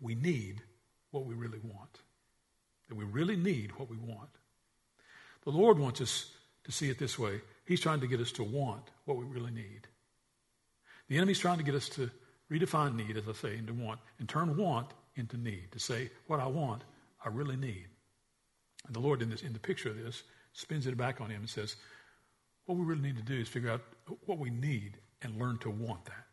we 0.00 0.14
need 0.14 0.62
what 1.10 1.24
we 1.24 1.34
really 1.34 1.58
want, 1.62 2.00
that 2.88 2.94
we 2.94 3.04
really 3.04 3.36
need 3.36 3.78
what 3.78 3.90
we 3.90 3.96
want. 3.96 4.30
The 5.44 5.50
Lord 5.50 5.78
wants 5.78 6.00
us 6.00 6.30
to 6.64 6.72
see 6.72 6.90
it 6.90 6.98
this 6.98 7.18
way. 7.18 7.40
He's 7.64 7.80
trying 7.80 8.00
to 8.00 8.06
get 8.06 8.20
us 8.20 8.32
to 8.32 8.44
want 8.44 8.90
what 9.04 9.16
we 9.16 9.24
really 9.24 9.50
need. 9.50 9.88
The 11.08 11.16
enemy's 11.16 11.38
trying 11.38 11.58
to 11.58 11.64
get 11.64 11.74
us 11.74 11.88
to 11.90 12.10
redefine 12.50 12.94
need, 12.96 13.16
as 13.16 13.28
I 13.28 13.32
say, 13.32 13.56
into 13.56 13.72
want, 13.72 14.00
and 14.18 14.28
turn 14.28 14.56
want 14.56 14.88
into 15.16 15.36
need, 15.36 15.72
to 15.72 15.78
say, 15.78 16.10
what 16.26 16.40
I 16.40 16.46
want, 16.46 16.82
I 17.24 17.28
really 17.28 17.56
need. 17.56 17.86
And 18.86 18.94
the 18.94 19.00
Lord, 19.00 19.22
in, 19.22 19.30
this, 19.30 19.42
in 19.42 19.52
the 19.52 19.58
picture 19.58 19.90
of 19.90 20.02
this, 20.02 20.22
spins 20.52 20.86
it 20.86 20.96
back 20.96 21.20
on 21.20 21.30
him 21.30 21.40
and 21.40 21.48
says, 21.48 21.76
what 22.70 22.78
we 22.78 22.84
really 22.84 23.02
need 23.02 23.16
to 23.16 23.22
do 23.22 23.34
is 23.34 23.48
figure 23.48 23.70
out 23.70 23.82
what 24.26 24.38
we 24.38 24.48
need 24.48 24.96
and 25.22 25.36
learn 25.40 25.58
to 25.58 25.70
want 25.70 26.04
that. 26.04 26.26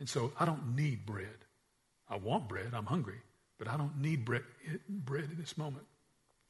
And 0.00 0.08
so 0.08 0.32
I 0.38 0.44
don't 0.44 0.74
need 0.74 1.06
bread. 1.06 1.44
I 2.08 2.16
want 2.16 2.48
bread. 2.48 2.72
I'm 2.74 2.86
hungry. 2.86 3.20
But 3.56 3.68
I 3.68 3.76
don't 3.76 4.00
need 4.00 4.24
bread, 4.24 4.42
bread 4.88 5.28
in 5.30 5.36
this 5.38 5.56
moment. 5.56 5.84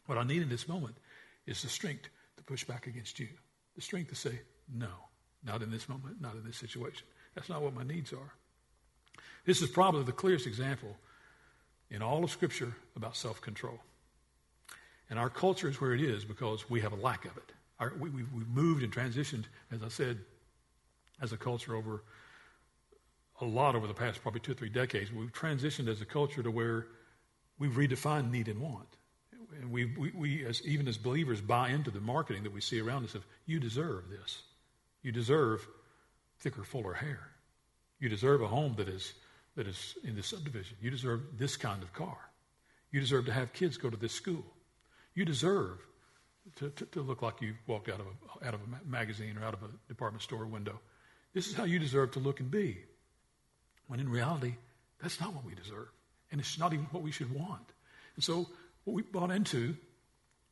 What 0.06 0.16
I 0.16 0.24
need 0.24 0.40
in 0.40 0.48
this 0.48 0.66
moment 0.66 0.96
is 1.46 1.60
the 1.60 1.68
strength 1.68 2.08
to 2.38 2.44
push 2.44 2.64
back 2.64 2.86
against 2.86 3.20
you. 3.20 3.28
The 3.76 3.82
strength 3.82 4.08
to 4.08 4.14
say, 4.14 4.40
no, 4.74 4.88
not 5.44 5.60
in 5.60 5.70
this 5.70 5.86
moment, 5.86 6.22
not 6.22 6.34
in 6.36 6.44
this 6.46 6.56
situation. 6.56 7.06
That's 7.34 7.50
not 7.50 7.60
what 7.60 7.74
my 7.74 7.82
needs 7.84 8.14
are. 8.14 8.32
This 9.44 9.60
is 9.60 9.68
probably 9.68 10.04
the 10.04 10.12
clearest 10.12 10.46
example 10.46 10.96
in 11.90 12.00
all 12.00 12.24
of 12.24 12.30
Scripture 12.30 12.74
about 12.96 13.16
self 13.16 13.42
control. 13.42 13.80
And 15.10 15.18
our 15.18 15.28
culture 15.28 15.68
is 15.68 15.78
where 15.78 15.92
it 15.92 16.00
is 16.00 16.24
because 16.24 16.70
we 16.70 16.80
have 16.80 16.94
a 16.94 16.96
lack 16.96 17.26
of 17.26 17.36
it. 17.36 17.52
Our, 17.78 17.92
we, 17.98 18.10
we, 18.10 18.22
we've 18.22 18.48
moved 18.48 18.82
and 18.82 18.92
transitioned, 18.92 19.44
as 19.72 19.82
I 19.82 19.88
said, 19.88 20.18
as 21.20 21.32
a 21.32 21.36
culture 21.36 21.74
over 21.74 22.02
a 23.40 23.44
lot 23.44 23.74
over 23.74 23.86
the 23.86 23.94
past 23.94 24.22
probably 24.22 24.40
two 24.40 24.52
or 24.52 24.54
three 24.54 24.68
decades. 24.68 25.12
We've 25.12 25.32
transitioned 25.32 25.88
as 25.88 26.00
a 26.00 26.04
culture 26.04 26.42
to 26.42 26.50
where 26.50 26.86
we've 27.58 27.72
redefined 27.72 28.30
need 28.30 28.48
and 28.48 28.60
want. 28.60 28.88
And 29.60 29.70
we, 29.70 29.84
we, 29.96 30.10
we 30.14 30.46
as, 30.46 30.62
even 30.66 30.88
as 30.88 30.96
believers, 30.96 31.40
buy 31.40 31.70
into 31.70 31.90
the 31.90 32.00
marketing 32.00 32.42
that 32.44 32.52
we 32.52 32.60
see 32.60 32.80
around 32.80 33.04
us 33.04 33.14
of, 33.14 33.24
you 33.46 33.60
deserve 33.60 34.08
this. 34.08 34.42
You 35.02 35.12
deserve 35.12 35.66
thicker, 36.40 36.64
fuller 36.64 36.94
hair. 36.94 37.30
You 38.00 38.08
deserve 38.08 38.42
a 38.42 38.48
home 38.48 38.74
that 38.76 38.88
is, 38.88 39.12
that 39.56 39.66
is 39.66 39.94
in 40.04 40.16
this 40.16 40.26
subdivision. 40.28 40.76
You 40.80 40.90
deserve 40.90 41.22
this 41.38 41.56
kind 41.56 41.82
of 41.82 41.92
car. 41.92 42.18
You 42.90 43.00
deserve 43.00 43.26
to 43.26 43.32
have 43.32 43.52
kids 43.52 43.76
go 43.76 43.90
to 43.90 43.96
this 43.96 44.12
school. 44.12 44.44
You 45.14 45.24
deserve 45.24 45.78
to, 46.56 46.70
to, 46.70 46.84
to 46.86 47.00
look 47.02 47.22
like 47.22 47.40
you 47.40 47.54
walked 47.66 47.88
out 47.88 48.00
of, 48.00 48.06
a, 48.06 48.46
out 48.46 48.54
of 48.54 48.60
a 48.60 48.88
magazine 48.88 49.36
or 49.38 49.44
out 49.44 49.54
of 49.54 49.62
a 49.62 49.68
department 49.88 50.22
store 50.22 50.46
window. 50.46 50.78
This 51.32 51.48
is 51.48 51.54
how 51.54 51.64
you 51.64 51.78
deserve 51.78 52.12
to 52.12 52.20
look 52.20 52.40
and 52.40 52.50
be. 52.50 52.78
When 53.88 54.00
in 54.00 54.08
reality, 54.08 54.54
that's 55.02 55.20
not 55.20 55.34
what 55.34 55.44
we 55.44 55.54
deserve. 55.54 55.88
And 56.30 56.40
it's 56.40 56.58
not 56.58 56.72
even 56.72 56.86
what 56.86 57.02
we 57.02 57.10
should 57.10 57.32
want. 57.32 57.72
And 58.14 58.24
so 58.24 58.48
what 58.84 58.94
we 58.94 59.02
bought 59.02 59.30
into 59.30 59.76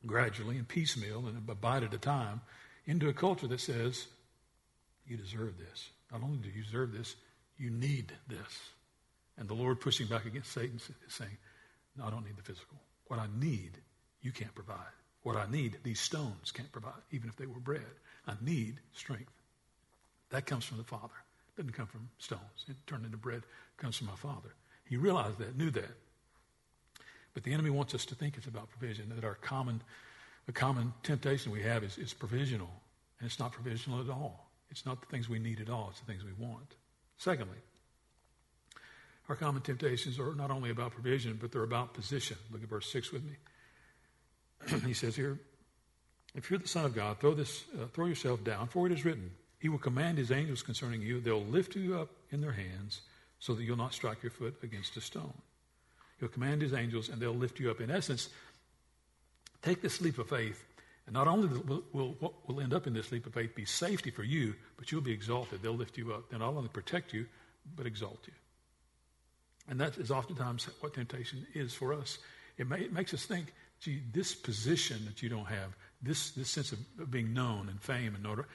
gradually 0.05 0.57
and 0.57 0.67
piecemeal 0.67 1.25
and 1.27 1.37
a 1.47 1.55
bite 1.55 1.83
at 1.83 1.93
a 1.93 1.97
time 1.97 2.41
into 2.85 3.07
a 3.07 3.13
culture 3.13 3.47
that 3.47 3.61
says, 3.61 4.07
you 5.07 5.17
deserve 5.17 5.57
this. 5.57 5.89
Not 6.11 6.21
only 6.23 6.37
do 6.37 6.49
you 6.49 6.63
deserve 6.63 6.91
this, 6.91 7.15
you 7.57 7.69
need 7.69 8.11
this. 8.27 8.59
And 9.37 9.47
the 9.47 9.53
Lord 9.53 9.79
pushing 9.79 10.07
back 10.07 10.25
against 10.25 10.51
Satan 10.51 10.77
is 10.77 10.91
saying, 11.07 11.37
no, 11.97 12.05
I 12.05 12.09
don't 12.09 12.25
need 12.25 12.37
the 12.37 12.43
physical. 12.43 12.77
What 13.07 13.19
I 13.19 13.27
need, 13.39 13.71
you 14.21 14.31
can't 14.31 14.53
provide. 14.53 14.77
What 15.23 15.37
I 15.37 15.49
need, 15.49 15.77
these 15.83 15.99
stones 15.99 16.51
can't 16.51 16.71
provide, 16.71 17.01
even 17.11 17.29
if 17.29 17.35
they 17.37 17.45
were 17.45 17.59
bread. 17.59 17.81
I 18.27 18.33
need 18.41 18.75
strength. 18.93 19.31
That 20.29 20.45
comes 20.45 20.65
from 20.65 20.77
the 20.77 20.83
Father. 20.83 21.13
It 21.49 21.61
doesn't 21.61 21.73
come 21.73 21.87
from 21.87 22.09
stones. 22.17 22.65
It 22.67 22.75
turned 22.87 23.05
into 23.05 23.17
bread. 23.17 23.37
It 23.37 23.81
comes 23.81 23.97
from 23.97 24.07
my 24.07 24.15
Father. 24.15 24.53
He 24.85 24.97
realized 24.97 25.37
that, 25.39 25.57
knew 25.57 25.71
that. 25.71 25.97
But 27.33 27.43
the 27.43 27.53
enemy 27.53 27.69
wants 27.69 27.95
us 27.95 28.05
to 28.05 28.15
think 28.15 28.37
it's 28.37 28.47
about 28.47 28.69
provision, 28.69 29.11
that 29.15 29.23
our 29.23 29.35
common, 29.35 29.81
the 30.45 30.51
common 30.51 30.93
temptation 31.03 31.51
we 31.51 31.63
have 31.63 31.83
is, 31.83 31.97
is 31.97 32.13
provisional. 32.13 32.69
And 33.19 33.29
it's 33.29 33.39
not 33.39 33.53
provisional 33.53 34.01
at 34.01 34.09
all. 34.09 34.49
It's 34.69 34.85
not 34.85 35.01
the 35.01 35.07
things 35.07 35.29
we 35.29 35.39
need 35.39 35.61
at 35.61 35.69
all, 35.69 35.89
it's 35.91 35.99
the 35.99 36.05
things 36.05 36.23
we 36.23 36.33
want. 36.33 36.75
Secondly, 37.17 37.57
our 39.29 39.35
common 39.35 39.61
temptations 39.61 40.19
are 40.19 40.35
not 40.35 40.51
only 40.51 40.69
about 40.69 40.91
provision, 40.91 41.37
but 41.39 41.51
they're 41.51 41.63
about 41.63 41.93
position. 41.93 42.37
Look 42.51 42.63
at 42.63 42.69
verse 42.69 42.91
6 42.91 43.11
with 43.11 43.23
me. 43.23 43.33
He 44.87 44.93
says 44.93 45.15
here, 45.15 45.39
if 46.35 46.49
you're 46.49 46.59
the 46.59 46.67
Son 46.67 46.85
of 46.85 46.95
God, 46.95 47.19
throw, 47.19 47.33
this, 47.33 47.63
uh, 47.79 47.85
throw 47.93 48.07
yourself 48.07 48.43
down, 48.43 48.67
for 48.67 48.87
it 48.87 48.91
is 48.91 49.05
written, 49.05 49.31
He 49.59 49.69
will 49.69 49.77
command 49.77 50.17
His 50.17 50.31
angels 50.31 50.63
concerning 50.63 51.01
you. 51.01 51.19
They'll 51.19 51.43
lift 51.43 51.75
you 51.75 51.99
up 51.99 52.09
in 52.31 52.41
their 52.41 52.53
hands 52.53 53.01
so 53.39 53.53
that 53.53 53.63
you'll 53.63 53.77
not 53.77 53.93
strike 53.93 54.23
your 54.23 54.31
foot 54.31 54.55
against 54.63 54.97
a 54.97 55.01
stone. 55.01 55.33
He'll 56.19 56.29
command 56.29 56.61
His 56.61 56.73
angels 56.73 57.09
and 57.09 57.21
they'll 57.21 57.35
lift 57.35 57.59
you 57.59 57.69
up. 57.69 57.81
In 57.81 57.91
essence, 57.91 58.29
take 59.61 59.81
this 59.81 60.01
leap 60.01 60.17
of 60.17 60.29
faith 60.29 60.65
And 61.05 61.13
not 61.13 61.27
only 61.27 61.47
will, 61.47 61.83
will 61.91 62.15
what 62.19 62.47
will 62.47 62.61
end 62.61 62.73
up 62.73 62.87
in 62.87 62.93
this 62.93 63.11
leap 63.11 63.25
of 63.25 63.33
faith 63.33 63.55
be 63.55 63.65
safety 63.65 64.09
for 64.09 64.23
you, 64.23 64.55
but 64.77 64.91
you'll 64.91 65.01
be 65.01 65.11
exalted. 65.11 65.61
They'll 65.61 65.73
lift 65.73 65.97
you 65.97 66.13
up. 66.13 66.29
They'll 66.29 66.39
not 66.39 66.53
only 66.53 66.69
protect 66.69 67.13
you, 67.13 67.25
but 67.75 67.85
exalt 67.85 68.19
you. 68.25 68.33
And 69.69 69.79
that 69.79 69.97
is 69.97 70.11
oftentimes 70.11 70.67
what 70.79 70.93
temptation 70.93 71.45
is 71.53 71.73
for 71.73 71.93
us. 71.93 72.19
It, 72.57 72.69
may, 72.69 72.81
it 72.81 72.93
makes 72.93 73.13
us 73.13 73.25
think, 73.25 73.53
this 74.11 74.35
position 74.35 75.05
that 75.05 75.21
you 75.21 75.29
don't 75.29 75.47
have, 75.47 75.75
this, 76.01 76.31
this 76.31 76.49
sense 76.49 76.71
of 76.71 77.11
being 77.11 77.33
known 77.33 77.69
and 77.69 77.81
fame 77.81 78.15
and 78.15 78.25
order, 78.25 78.47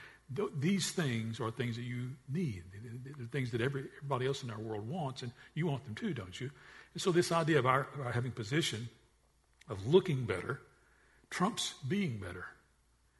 these 0.58 0.90
things 0.90 1.40
are 1.40 1.50
things 1.50 1.76
that 1.76 1.82
you 1.82 2.10
need. 2.28 2.62
They're 3.04 3.26
things 3.26 3.50
that 3.52 3.60
every, 3.60 3.86
everybody 3.98 4.26
else 4.26 4.42
in 4.42 4.50
our 4.50 4.58
world 4.58 4.86
wants, 4.86 5.22
and 5.22 5.32
you 5.54 5.66
want 5.66 5.84
them 5.84 5.94
too, 5.94 6.12
don't 6.12 6.38
you? 6.38 6.50
And 6.92 7.00
so 7.00 7.12
this 7.12 7.32
idea 7.32 7.58
of 7.58 7.66
our, 7.66 7.88
of 7.94 8.06
our 8.06 8.12
having 8.12 8.32
position, 8.32 8.88
of 9.68 9.86
looking 9.86 10.24
better, 10.24 10.60
trumps 11.30 11.74
being 11.88 12.18
better. 12.18 12.44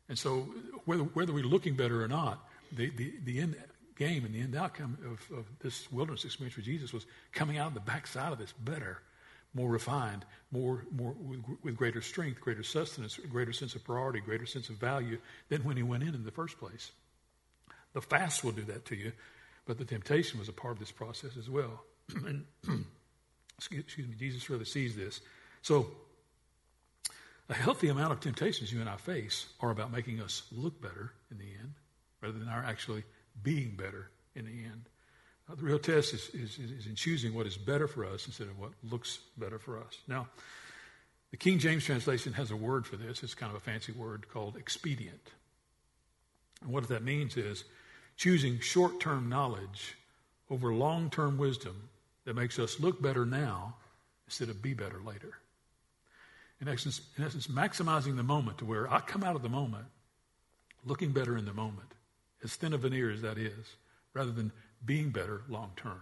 And 0.09 0.19
so 0.19 0.49
whether, 0.85 1.03
whether 1.03 1.33
we're 1.33 1.45
looking 1.45 1.75
better 1.75 2.03
or 2.03 2.09
not, 2.09 2.47
the, 2.73 2.91
the, 2.91 3.15
the 3.25 3.41
end 3.41 3.57
game 3.97 4.25
and 4.25 4.35
the 4.35 4.41
end 4.41 4.55
outcome 4.55 4.97
of, 5.05 5.39
of 5.39 5.47
this 5.61 5.91
wilderness 5.91 6.25
experience 6.25 6.55
for 6.55 6.61
Jesus 6.61 6.93
was 6.93 7.05
coming 7.33 7.59
out 7.59 7.69
of 7.69 7.75
the 7.75 7.81
backside 7.81 8.33
of 8.33 8.39
this 8.39 8.53
better, 8.53 9.03
more 9.55 9.71
refined, 9.71 10.25
more, 10.51 10.85
more 10.91 11.13
with, 11.13 11.41
with 11.63 11.77
greater 11.77 12.01
strength, 12.01 12.41
greater 12.41 12.63
sustenance, 12.63 13.17
greater 13.17 13.53
sense 13.53 13.75
of 13.75 13.85
priority, 13.85 14.21
greater 14.21 14.47
sense 14.47 14.69
of 14.69 14.77
value 14.77 15.19
than 15.49 15.65
when 15.65 15.77
he 15.77 15.83
went 15.83 16.03
in 16.03 16.15
in 16.15 16.25
the 16.25 16.31
first 16.31 16.59
place. 16.59 16.93
The 17.95 18.01
fast 18.01 18.45
will 18.45 18.53
do 18.53 18.63
that 18.65 18.85
to 18.87 18.97
you, 18.97 19.13
but 19.67 19.79
the 19.79 19.85
temptation 19.85 20.39
was 20.39 20.49
a 20.49 20.53
part 20.53 20.75
of 20.75 20.79
this 20.79 20.91
process 20.91 21.37
as 21.37 21.49
well. 21.49 21.83
and 22.27 22.45
excuse, 23.57 23.85
excuse 23.85 24.09
me, 24.09 24.15
Jesus 24.19 24.49
really 24.51 24.65
sees 24.65 24.95
this. 24.95 25.21
So 25.63 25.89
a 27.49 27.55
healthy 27.55 27.89
amount 27.89 28.13
of 28.13 28.21
temptations 28.21 28.73
you 28.73 28.81
and 28.81 28.89
I 28.89 28.97
face 28.97 29.47
are 29.61 29.71
about 29.71 29.91
making 29.91 30.21
us 30.21 30.43
look 30.53 30.81
better 30.81 31.13
in 31.31 31.39
the 31.39 31.45
end 31.45 31.75
rather 32.21 32.39
than 32.39 32.49
our 32.49 32.63
actually 32.63 33.05
being 33.43 33.75
better 33.77 34.11
in 34.35 34.45
the 34.45 34.65
end. 34.65 34.89
The 35.49 35.65
real 35.65 35.79
test 35.79 36.13
is, 36.13 36.29
is, 36.35 36.59
is 36.59 36.87
in 36.87 36.95
choosing 36.95 37.33
what 37.35 37.47
is 37.47 37.57
better 37.57 37.89
for 37.89 38.05
us 38.05 38.27
instead 38.27 38.49
of 38.49 38.59
what 38.59 38.73
looks 38.83 39.19
better 39.39 39.59
for 39.59 39.79
us. 39.79 39.99
Now, 40.07 40.29
the 41.31 41.37
King 41.37 41.59
James 41.59 41.85
translation 41.85 42.35
has 42.35 42.51
a 42.51 42.57
word 42.57 42.87
for 42.87 42.97
this. 42.97 43.23
It's 43.23 43.35
kind 43.35 43.51
of 43.51 43.57
a 43.57 43.61
fancy 43.61 43.93
word 43.93 44.29
called 44.29 44.57
expedient. 44.57 45.31
And 46.63 46.71
what 46.71 46.87
that 46.89 47.03
means 47.03 47.37
is 47.37 47.65
choosing 48.17 48.61
short 48.61 49.01
term 49.01 49.29
knowledge 49.29 49.97
over 50.51 50.73
long 50.75 51.11
term 51.11 51.39
wisdom 51.39 51.89
that 52.25 52.37
makes 52.37 52.59
us 52.59 52.81
look 52.81 53.01
better 53.01 53.25
now 53.25 53.77
instead 54.27 54.49
of 54.51 54.61
be 54.61 54.75
better 54.75 55.01
later. 55.05 55.39
In 56.61 56.69
essence, 56.69 57.01
in 57.17 57.25
essence, 57.25 57.47
maximizing 57.47 58.17
the 58.17 58.23
moment 58.23 58.59
to 58.59 58.65
where 58.65 58.93
I 58.93 59.01
come 59.01 59.23
out 59.23 59.37
of 59.37 59.43
the 59.43 59.49
moment 59.49 59.87
looking 60.85 61.13
better 61.13 61.37
in 61.37 61.45
the 61.45 61.55
moment 61.55 61.95
as 62.43 62.55
thin 62.55 62.73
a 62.73 62.79
veneer 62.79 63.11
as 63.11 63.23
that 63.23 63.39
is, 63.39 63.77
rather 64.15 64.31
than 64.31 64.53
being 64.85 65.11
better 65.11 65.43
long 65.49 65.73
term, 65.77 66.01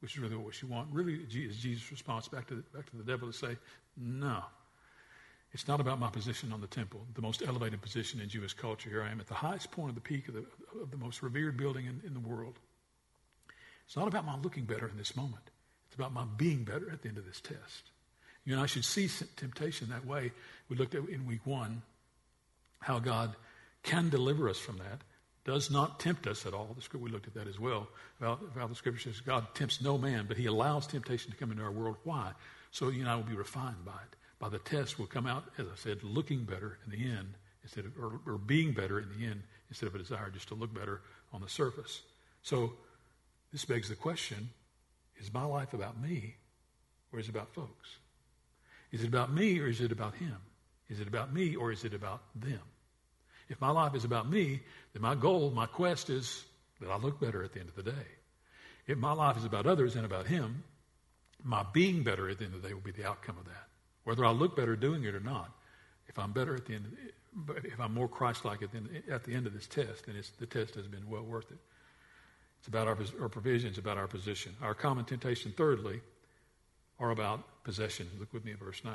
which 0.00 0.14
is 0.14 0.18
really 0.18 0.36
what 0.36 0.60
you 0.60 0.68
want. 0.68 0.88
Really, 0.92 1.14
is 1.14 1.56
Jesus' 1.56 1.90
response 1.90 2.28
back 2.28 2.46
to, 2.48 2.56
the, 2.56 2.62
back 2.74 2.90
to 2.90 2.96
the 2.96 3.04
devil 3.04 3.30
to 3.30 3.36
say, 3.36 3.56
no, 3.96 4.42
it's 5.52 5.66
not 5.66 5.80
about 5.80 5.98
my 5.98 6.10
position 6.10 6.52
on 6.52 6.60
the 6.60 6.66
temple, 6.66 7.00
the 7.14 7.22
most 7.22 7.42
elevated 7.46 7.82
position 7.82 8.20
in 8.20 8.28
Jewish 8.28 8.54
culture. 8.54 8.88
Here 8.88 9.02
I 9.02 9.10
am 9.10 9.20
at 9.20 9.26
the 9.26 9.34
highest 9.34 9.70
point 9.70 9.90
of 9.90 9.94
the 9.94 10.00
peak 10.00 10.28
of 10.28 10.34
the, 10.34 10.44
of 10.80 10.90
the 10.90 10.96
most 10.96 11.22
revered 11.22 11.56
building 11.56 11.86
in, 11.86 12.00
in 12.06 12.14
the 12.14 12.20
world. 12.20 12.58
It's 13.86 13.96
not 13.96 14.06
about 14.06 14.24
my 14.24 14.36
looking 14.36 14.64
better 14.64 14.88
in 14.88 14.96
this 14.96 15.16
moment. 15.16 15.42
It's 15.88 15.96
about 15.96 16.12
my 16.12 16.24
being 16.36 16.62
better 16.62 16.88
at 16.92 17.02
the 17.02 17.08
end 17.08 17.18
of 17.18 17.26
this 17.26 17.40
test. 17.40 17.90
You 18.44 18.54
know, 18.54 18.62
I 18.62 18.66
should 18.66 18.84
see 18.84 19.08
temptation 19.36 19.88
that 19.90 20.06
way. 20.06 20.30
We 20.68 20.76
looked 20.76 20.94
at 20.94 21.08
in 21.08 21.26
week 21.26 21.44
one 21.44 21.82
how 22.78 23.00
God 23.00 23.34
can 23.82 24.08
deliver 24.08 24.48
us 24.48 24.58
from 24.58 24.78
that 24.78 25.00
does 25.50 25.70
not 25.70 25.98
tempt 25.98 26.26
us 26.28 26.46
at 26.46 26.54
all. 26.54 26.72
The 26.76 26.82
scripture, 26.82 27.04
we 27.04 27.10
looked 27.10 27.26
at 27.26 27.34
that 27.34 27.48
as 27.48 27.58
well. 27.58 27.88
The 28.20 28.38
scripture 28.74 29.10
says 29.10 29.20
God 29.20 29.46
tempts 29.54 29.82
no 29.82 29.98
man, 29.98 30.26
but 30.28 30.36
he 30.36 30.46
allows 30.46 30.86
temptation 30.86 31.32
to 31.32 31.36
come 31.36 31.50
into 31.50 31.64
our 31.64 31.72
world. 31.72 31.96
Why? 32.04 32.32
So 32.70 32.88
you 32.88 33.00
and 33.00 33.08
I 33.08 33.16
will 33.16 33.24
be 33.24 33.34
refined 33.34 33.84
by 33.84 33.92
it. 33.92 34.16
By 34.38 34.48
the 34.48 34.60
test, 34.60 34.98
we'll 34.98 35.08
come 35.08 35.26
out, 35.26 35.44
as 35.58 35.66
I 35.66 35.76
said, 35.76 36.04
looking 36.04 36.44
better 36.44 36.78
in 36.84 36.92
the 36.92 37.04
end, 37.04 37.34
instead 37.62 37.84
of, 37.84 37.98
or, 37.98 38.20
or 38.26 38.38
being 38.38 38.72
better 38.72 39.00
in 39.00 39.08
the 39.18 39.26
end, 39.26 39.42
instead 39.68 39.88
of 39.88 39.94
a 39.94 39.98
desire 39.98 40.30
just 40.30 40.48
to 40.48 40.54
look 40.54 40.72
better 40.72 41.02
on 41.32 41.40
the 41.40 41.48
surface. 41.48 42.02
So 42.42 42.72
this 43.52 43.64
begs 43.64 43.88
the 43.88 43.96
question 43.96 44.50
is 45.20 45.34
my 45.34 45.44
life 45.44 45.74
about 45.74 46.00
me, 46.00 46.36
or 47.12 47.18
is 47.18 47.26
it 47.26 47.30
about 47.30 47.52
folks? 47.52 47.96
Is 48.92 49.02
it 49.02 49.08
about 49.08 49.32
me, 49.32 49.58
or 49.58 49.66
is 49.66 49.80
it 49.80 49.92
about 49.92 50.14
him? 50.14 50.36
Is 50.88 51.00
it 51.00 51.08
about 51.08 51.34
me, 51.34 51.56
or 51.56 51.72
is 51.72 51.84
it 51.84 51.92
about 51.92 52.22
them? 52.34 52.62
If 53.50 53.60
my 53.60 53.70
life 53.70 53.94
is 53.94 54.04
about 54.04 54.30
me, 54.30 54.60
then 54.92 55.02
my 55.02 55.16
goal, 55.16 55.50
my 55.50 55.66
quest 55.66 56.08
is 56.08 56.44
that 56.80 56.88
I 56.88 56.96
look 56.96 57.20
better 57.20 57.42
at 57.42 57.52
the 57.52 57.60
end 57.60 57.68
of 57.68 57.74
the 57.74 57.82
day. 57.82 58.06
If 58.86 58.96
my 58.96 59.12
life 59.12 59.36
is 59.36 59.44
about 59.44 59.66
others 59.66 59.96
and 59.96 60.06
about 60.06 60.26
Him, 60.26 60.62
my 61.42 61.64
being 61.74 62.02
better 62.02 62.28
at 62.28 62.38
the 62.38 62.44
end 62.44 62.54
of 62.54 62.62
the 62.62 62.68
day 62.68 62.74
will 62.74 62.80
be 62.80 62.92
the 62.92 63.06
outcome 63.06 63.36
of 63.38 63.44
that. 63.46 63.68
Whether 64.04 64.24
I 64.24 64.30
look 64.30 64.56
better 64.56 64.76
doing 64.76 65.04
it 65.04 65.14
or 65.14 65.20
not, 65.20 65.50
if 66.08 66.18
I'm 66.18 66.32
better 66.32 66.54
at 66.54 66.64
the 66.64 66.74
end, 66.74 66.96
of, 67.48 67.64
if 67.64 67.78
I'm 67.80 67.92
more 67.92 68.08
Christ-like 68.08 68.62
at 68.62 68.70
the, 68.70 68.78
end, 68.78 69.02
at 69.10 69.24
the 69.24 69.34
end 69.34 69.46
of 69.46 69.52
this 69.52 69.66
test, 69.66 70.06
then 70.06 70.14
the 70.38 70.46
test 70.46 70.76
has 70.76 70.86
been 70.86 71.08
well 71.08 71.22
worth 71.22 71.50
it. 71.50 71.58
It's 72.60 72.68
about 72.68 72.86
our, 72.88 72.98
our 73.20 73.28
provisions, 73.28 73.78
about 73.78 73.98
our 73.98 74.06
position. 74.06 74.54
Our 74.62 74.74
common 74.74 75.04
temptation, 75.04 75.52
thirdly, 75.56 76.00
are 76.98 77.10
about 77.10 77.64
possession. 77.64 78.08
Look 78.18 78.32
with 78.32 78.44
me 78.44 78.52
at 78.52 78.58
verse 78.58 78.82
9. 78.84 78.94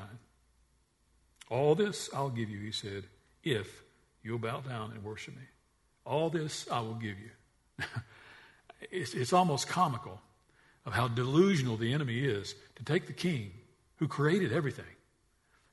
All 1.49 1.75
this 1.75 2.09
I'll 2.13 2.29
give 2.29 2.49
you, 2.49 2.59
he 2.59 2.71
said, 2.71 3.05
if 3.43 3.84
You'll 4.25 4.39
bow 4.39 4.59
down 4.61 4.91
and 4.91 5.03
worship 5.03 5.35
me. 5.35 5.43
All 6.03 6.31
this 6.31 6.67
I 6.71 6.79
will 6.79 6.95
give 6.95 7.15
you. 7.19 7.85
it's, 8.91 9.13
it's 9.13 9.33
almost 9.33 9.67
comical 9.67 10.19
of 10.83 10.93
how 10.93 11.07
delusional 11.07 11.77
the 11.77 11.93
enemy 11.93 12.19
is 12.19 12.55
to 12.75 12.83
take 12.83 13.05
the 13.05 13.13
king 13.13 13.51
who 13.97 14.07
created 14.07 14.51
everything, 14.51 14.85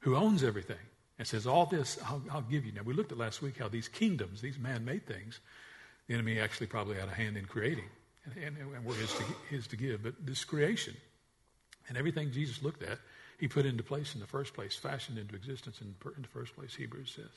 who 0.00 0.16
owns 0.16 0.44
everything, 0.44 0.76
and 1.18 1.26
says, 1.26 1.46
All 1.46 1.64
this 1.64 1.98
I'll, 2.06 2.22
I'll 2.30 2.42
give 2.42 2.66
you. 2.66 2.72
Now, 2.72 2.82
we 2.82 2.92
looked 2.92 3.10
at 3.10 3.16
last 3.16 3.40
week 3.40 3.58
how 3.58 3.68
these 3.68 3.88
kingdoms, 3.88 4.42
these 4.42 4.58
man 4.58 4.84
made 4.84 5.06
things, 5.06 5.40
the 6.06 6.14
enemy 6.14 6.38
actually 6.38 6.66
probably 6.66 6.96
had 6.96 7.08
a 7.08 7.14
hand 7.14 7.38
in 7.38 7.46
creating 7.46 7.88
and, 8.26 8.44
and, 8.44 8.74
and 8.74 8.84
were 8.84 8.94
his 8.94 9.14
to, 9.14 9.24
his 9.48 9.66
to 9.68 9.76
give. 9.76 10.02
But 10.02 10.26
this 10.26 10.44
creation 10.44 10.94
and 11.88 11.96
everything 11.96 12.32
Jesus 12.32 12.62
looked 12.62 12.82
at, 12.82 12.98
he 13.38 13.48
put 13.48 13.64
into 13.64 13.82
place 13.82 14.14
in 14.14 14.20
the 14.20 14.26
first 14.26 14.52
place, 14.52 14.76
fashioned 14.76 15.16
into 15.16 15.36
existence 15.36 15.80
in, 15.80 15.94
in 16.16 16.22
the 16.22 16.28
first 16.28 16.54
place, 16.54 16.74
Hebrews 16.74 17.14
says. 17.16 17.32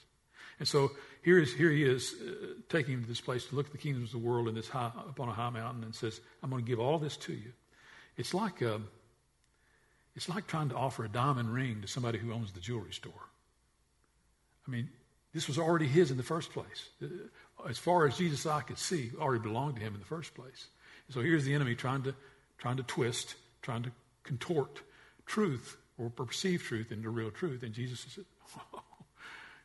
And 0.60 0.68
so 0.68 0.92
here, 1.24 1.40
is, 1.40 1.54
here 1.54 1.70
he 1.70 1.84
is 1.84 2.14
uh, 2.22 2.54
taking 2.70 2.96
him 2.96 3.02
to 3.04 3.08
this 3.08 3.22
place 3.22 3.46
to 3.48 3.56
look 3.56 3.66
at 3.68 3.72
the 3.72 3.78
kingdoms 3.78 4.14
of 4.14 4.22
the 4.22 4.28
world 4.28 4.48
in 4.48 4.56
this 4.56 4.70
high, 4.70 4.92
up 4.96 5.20
on 5.20 5.28
a 5.28 5.34
high 5.34 5.50
mountain 5.50 5.84
and 5.84 5.94
says, 5.94 6.22
I'm 6.42 6.50
going 6.50 6.64
to 6.64 6.70
give 6.70 6.80
all 6.80 6.98
this 6.98 7.18
to 7.18 7.34
you. 7.34 7.52
It's 8.18 8.34
like, 8.34 8.62
uh, 8.62 8.80
it's 10.16 10.30
like 10.30 10.48
trying 10.48 10.70
to 10.70 10.76
offer 10.76 11.04
a 11.04 11.10
diamond 11.10 11.54
ring 11.54 11.82
to 11.82 11.88
somebody 11.88 12.20
who 12.20 12.32
owns 12.32 12.52
the 12.52 12.62
jewelry 12.62 12.94
store. 12.94 13.12
I 14.68 14.72
mean, 14.72 14.90
this 15.34 15.48
was 15.48 15.60
already 15.60 15.88
his 15.88 16.12
in 16.12 16.18
the 16.18 16.24
first 16.24 16.54
place. 16.54 16.90
Uh, 17.04 17.08
as 17.68 17.78
far 17.78 18.08
as 18.08 18.18
Jesus' 18.18 18.46
eye 18.46 18.62
could 18.62 18.78
see, 18.78 19.12
already 19.20 19.42
belonged 19.42 19.76
to 19.76 19.82
him 19.82 19.94
in 19.94 20.00
the 20.00 20.06
first 20.06 20.34
place. 20.34 20.68
So 21.10 21.22
here's 21.22 21.46
the 21.46 21.54
enemy 21.54 21.76
trying 21.76 22.04
to, 22.04 22.16
trying 22.58 22.78
to 22.78 22.84
twist, 22.84 23.36
trying 23.62 23.84
to 23.84 23.92
contort 24.24 24.82
truth 25.26 25.78
or 25.98 26.10
perceive 26.10 26.64
truth 26.64 26.92
into 26.92 27.10
real 27.10 27.32
truth. 27.32 27.64
And 27.64 27.74
Jesus 27.74 28.06
said, 28.10 28.26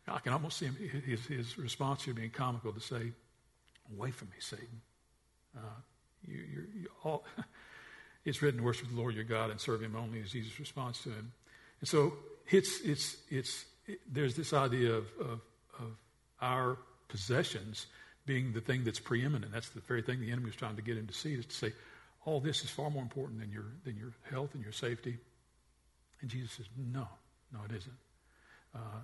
I 0.08 0.18
can 0.18 0.32
almost 0.32 0.58
see 0.58 0.66
him, 0.66 0.76
his, 1.06 1.24
his 1.26 1.58
response 1.58 2.04
here 2.04 2.14
being 2.14 2.30
comical 2.30 2.72
to 2.72 2.80
say, 2.80 3.12
Away 3.96 4.12
from 4.12 4.28
me, 4.28 4.36
Satan. 4.38 4.80
Uh, 5.56 5.60
you, 6.26 6.36
you 6.74 6.88
all, 7.02 7.24
it's 8.24 8.40
written, 8.40 8.62
worship 8.62 8.88
the 8.88 8.96
Lord 8.96 9.14
your 9.14 9.24
God 9.24 9.50
and 9.50 9.60
serve 9.60 9.82
him 9.82 9.96
only 9.96 10.20
as 10.20 10.30
Jesus' 10.30 10.58
response 10.60 11.02
to 11.02 11.10
him. 11.10 11.32
And 11.80 11.88
so 11.88 12.12
it's, 12.50 12.80
it's, 12.82 13.16
it's, 13.30 13.64
it, 13.86 14.00
there's 14.10 14.36
this 14.36 14.52
idea 14.52 14.92
of, 14.92 15.06
of, 15.20 15.40
of 15.78 15.96
our 16.40 16.78
possessions 17.08 17.86
being 18.26 18.52
the 18.52 18.60
thing 18.60 18.84
that's 18.84 19.00
preeminent. 19.00 19.52
That's 19.52 19.70
the 19.70 19.80
very 19.80 20.02
thing 20.02 20.20
the 20.20 20.30
enemy 20.30 20.50
is 20.50 20.56
trying 20.56 20.76
to 20.76 20.82
get 20.82 20.96
him 20.96 21.06
to 21.06 21.14
see 21.14 21.34
is 21.34 21.46
to 21.46 21.54
say, 21.54 21.72
all 22.24 22.38
this 22.38 22.62
is 22.62 22.70
far 22.70 22.90
more 22.90 23.02
important 23.02 23.40
than 23.40 23.50
your, 23.50 23.64
than 23.84 23.96
your 23.96 24.12
health 24.30 24.54
and 24.54 24.62
your 24.62 24.72
safety. 24.72 25.18
And 26.20 26.30
Jesus 26.30 26.52
says, 26.52 26.66
no, 26.76 27.08
no, 27.52 27.60
it 27.68 27.74
isn't. 27.74 27.96
Uh, 28.74 29.00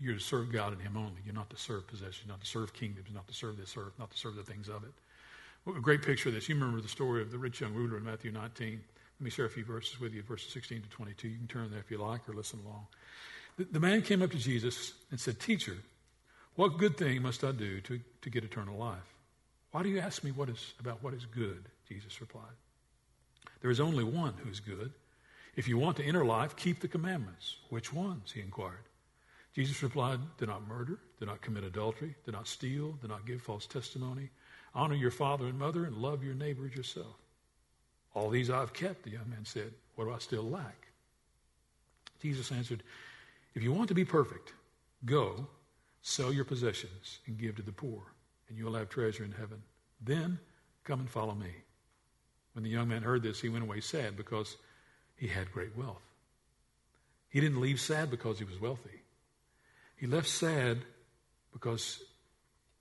you're 0.00 0.14
to 0.14 0.20
serve 0.20 0.52
God 0.52 0.72
and 0.72 0.80
Him 0.80 0.96
only. 0.96 1.20
You're 1.24 1.34
not 1.34 1.50
to 1.50 1.56
serve 1.56 1.86
possessions, 1.86 2.28
not 2.28 2.40
to 2.40 2.46
serve 2.46 2.72
kingdoms, 2.72 3.08
not 3.12 3.26
to 3.28 3.34
serve 3.34 3.56
this 3.56 3.76
earth, 3.76 3.92
not 3.98 4.10
to 4.10 4.18
serve 4.18 4.36
the 4.36 4.42
things 4.42 4.68
of 4.68 4.84
it. 4.84 4.92
Well, 5.64 5.76
a 5.76 5.80
great 5.80 6.02
picture 6.02 6.28
of 6.28 6.34
this. 6.34 6.48
You 6.48 6.54
remember 6.54 6.80
the 6.80 6.88
story 6.88 7.22
of 7.22 7.30
the 7.30 7.38
rich 7.38 7.60
young 7.60 7.74
ruler 7.74 7.96
in 7.96 8.04
Matthew 8.04 8.30
19. 8.30 8.80
Let 9.20 9.24
me 9.24 9.30
share 9.30 9.46
a 9.46 9.50
few 9.50 9.64
verses 9.64 9.98
with 10.00 10.12
you, 10.12 10.22
verses 10.22 10.52
16 10.52 10.82
to 10.82 10.88
22. 10.90 11.28
You 11.28 11.38
can 11.38 11.46
turn 11.46 11.70
there 11.70 11.80
if 11.80 11.90
you 11.90 11.98
like 11.98 12.28
or 12.28 12.34
listen 12.34 12.60
along. 12.64 12.86
The, 13.56 13.64
the 13.64 13.80
man 13.80 14.02
came 14.02 14.22
up 14.22 14.30
to 14.32 14.38
Jesus 14.38 14.92
and 15.10 15.18
said, 15.18 15.40
Teacher, 15.40 15.76
what 16.56 16.78
good 16.78 16.96
thing 16.96 17.22
must 17.22 17.44
I 17.44 17.52
do 17.52 17.80
to, 17.82 18.00
to 18.22 18.30
get 18.30 18.44
eternal 18.44 18.76
life? 18.76 19.14
Why 19.72 19.82
do 19.82 19.88
you 19.88 19.98
ask 19.98 20.22
me 20.22 20.30
what 20.30 20.48
is, 20.48 20.74
about 20.78 21.02
what 21.02 21.14
is 21.14 21.26
good? 21.26 21.64
Jesus 21.88 22.20
replied. 22.20 22.54
There 23.60 23.70
is 23.70 23.80
only 23.80 24.04
one 24.04 24.34
who 24.42 24.50
is 24.50 24.60
good. 24.60 24.92
If 25.56 25.68
you 25.68 25.78
want 25.78 25.96
to 25.96 26.04
enter 26.04 26.24
life, 26.24 26.56
keep 26.56 26.80
the 26.80 26.88
commandments. 26.88 27.56
Which 27.70 27.92
ones? 27.92 28.32
He 28.32 28.40
inquired. 28.40 28.84
Jesus 29.54 29.82
replied, 29.82 30.18
Do 30.38 30.46
not 30.46 30.66
murder, 30.66 30.98
do 31.20 31.26
not 31.26 31.40
commit 31.40 31.62
adultery, 31.64 32.14
do 32.26 32.32
not 32.32 32.48
steal, 32.48 32.92
do 33.00 33.08
not 33.08 33.24
give 33.24 33.40
false 33.40 33.66
testimony. 33.66 34.30
Honor 34.74 34.96
your 34.96 35.12
father 35.12 35.46
and 35.46 35.58
mother, 35.58 35.84
and 35.84 35.96
love 35.96 36.24
your 36.24 36.34
neighbor 36.34 36.66
as 36.66 36.74
yourself. 36.74 37.14
All 38.14 38.30
these 38.30 38.50
I've 38.50 38.72
kept, 38.72 39.04
the 39.04 39.10
young 39.10 39.30
man 39.30 39.44
said. 39.44 39.72
What 39.94 40.06
do 40.06 40.12
I 40.12 40.18
still 40.18 40.42
lack? 40.42 40.88
Jesus 42.20 42.50
answered, 42.50 42.82
If 43.54 43.62
you 43.62 43.72
want 43.72 43.88
to 43.88 43.94
be 43.94 44.04
perfect, 44.04 44.52
go, 45.04 45.46
sell 46.02 46.32
your 46.32 46.44
possessions, 46.44 47.20
and 47.26 47.38
give 47.38 47.56
to 47.56 47.62
the 47.62 47.72
poor, 47.72 48.02
and 48.48 48.58
you'll 48.58 48.74
have 48.74 48.88
treasure 48.88 49.24
in 49.24 49.32
heaven. 49.32 49.62
Then 50.00 50.38
come 50.82 50.98
and 50.98 51.08
follow 51.08 51.34
me. 51.34 51.50
When 52.54 52.64
the 52.64 52.70
young 52.70 52.88
man 52.88 53.02
heard 53.02 53.22
this, 53.22 53.40
he 53.40 53.48
went 53.48 53.64
away 53.64 53.80
sad 53.80 54.16
because 54.16 54.56
he 55.16 55.28
had 55.28 55.52
great 55.52 55.76
wealth. 55.76 56.02
He 57.28 57.40
didn't 57.40 57.60
leave 57.60 57.80
sad 57.80 58.10
because 58.10 58.38
he 58.38 58.44
was 58.44 58.60
wealthy. 58.60 59.03
He 59.96 60.06
left 60.06 60.28
sad 60.28 60.78
because 61.52 62.02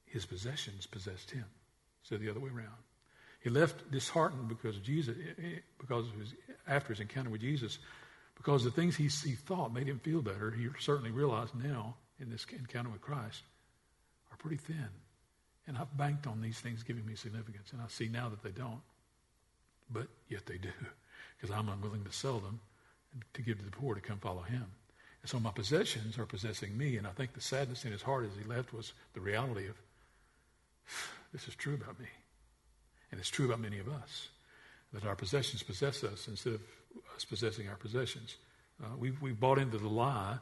his 0.06 0.26
possessions 0.26 0.86
possessed 0.86 1.32
him. 1.32 1.46
So 2.04 2.18
the 2.18 2.30
other 2.30 2.40
way 2.40 2.50
around. 2.50 2.84
He 3.40 3.50
left 3.50 3.92
disheartened 3.92 4.48
because 4.48 4.78
Jesus, 4.78 5.18
because 5.78 6.06
his, 6.18 6.34
after 6.68 6.94
his 6.94 7.00
encounter 7.00 7.30
with 7.30 7.42
Jesus, 7.42 7.78
because 8.36 8.64
the 8.64 8.72
things 8.72 8.96
he, 8.96 9.08
he 9.08 9.36
thought 9.36 9.74
made 9.74 9.88
him 9.88 10.00
feel 10.00 10.22
better, 10.22 10.52
he 10.52 10.68
certainly 10.80 11.12
realized 11.12 11.54
now 11.56 11.96
in 12.20 12.30
this 12.30 12.46
encounter 12.58 12.90
with 12.90 13.02
Christ 13.02 13.44
are 14.32 14.38
pretty 14.38 14.58
thin. 14.58 14.88
And 15.68 15.78
I've 15.78 15.96
banked 15.98 16.28
on 16.28 16.42
these 16.42 16.60
things 16.60 16.84
giving 16.84 17.06
me 17.06 17.16
significance, 17.16 17.72
and 17.72 17.82
I 17.82 17.88
see 17.88 18.08
now 18.08 18.30
that 18.30 18.44
they 18.44 18.52
don't. 18.52 18.82
But 19.90 20.08
yet 20.30 20.46
they 20.46 20.58
do, 20.58 20.72
because 21.38 21.56
I'm 21.56 21.70
unwilling 21.70 22.04
to 22.06 22.12
sell 22.12 22.40
them 22.40 22.60
to 23.34 23.42
give 23.42 23.60
to 23.60 23.66
the 23.66 23.72
poor 23.72 23.96
to 23.96 24.02
come 24.02 24.20
follow 24.20 24.42
him. 24.42 24.66
And 25.24 25.30
so 25.30 25.40
my 25.40 25.52
possessions 25.52 26.20
are 26.20 26.26
possessing 26.26 26.78
me, 26.78 26.98
and 26.98 27.08
I 27.08 27.12
think 27.12 27.34
the 27.34 27.42
sadness 27.42 27.86
in 27.86 27.92
his 27.92 28.02
heart 28.02 28.26
as 28.26 28.38
he 28.38 28.48
left 28.48 28.74
was 28.74 28.94
the 29.14 29.22
reality 29.22 29.68
of 29.68 29.76
this 31.32 31.48
is 31.48 31.56
true 31.56 31.74
about 31.74 32.00
me. 32.00 32.08
And 33.10 33.20
it's 33.20 33.30
true 33.30 33.46
about 33.46 33.62
many 33.62 33.80
of 33.80 33.88
us 33.88 34.28
that 34.92 35.06
our 35.06 35.16
possessions 35.16 35.64
possess 35.64 36.04
us 36.04 36.28
instead 36.28 36.54
of 36.54 36.62
us 37.16 37.26
possessing 37.26 37.68
our 37.68 37.78
possessions. 37.78 38.36
Uh, 38.84 38.96
we've, 38.98 39.20
we've 39.22 39.40
bought 39.40 39.58
into 39.58 39.78
the 39.78 39.88
lie, 39.88 40.38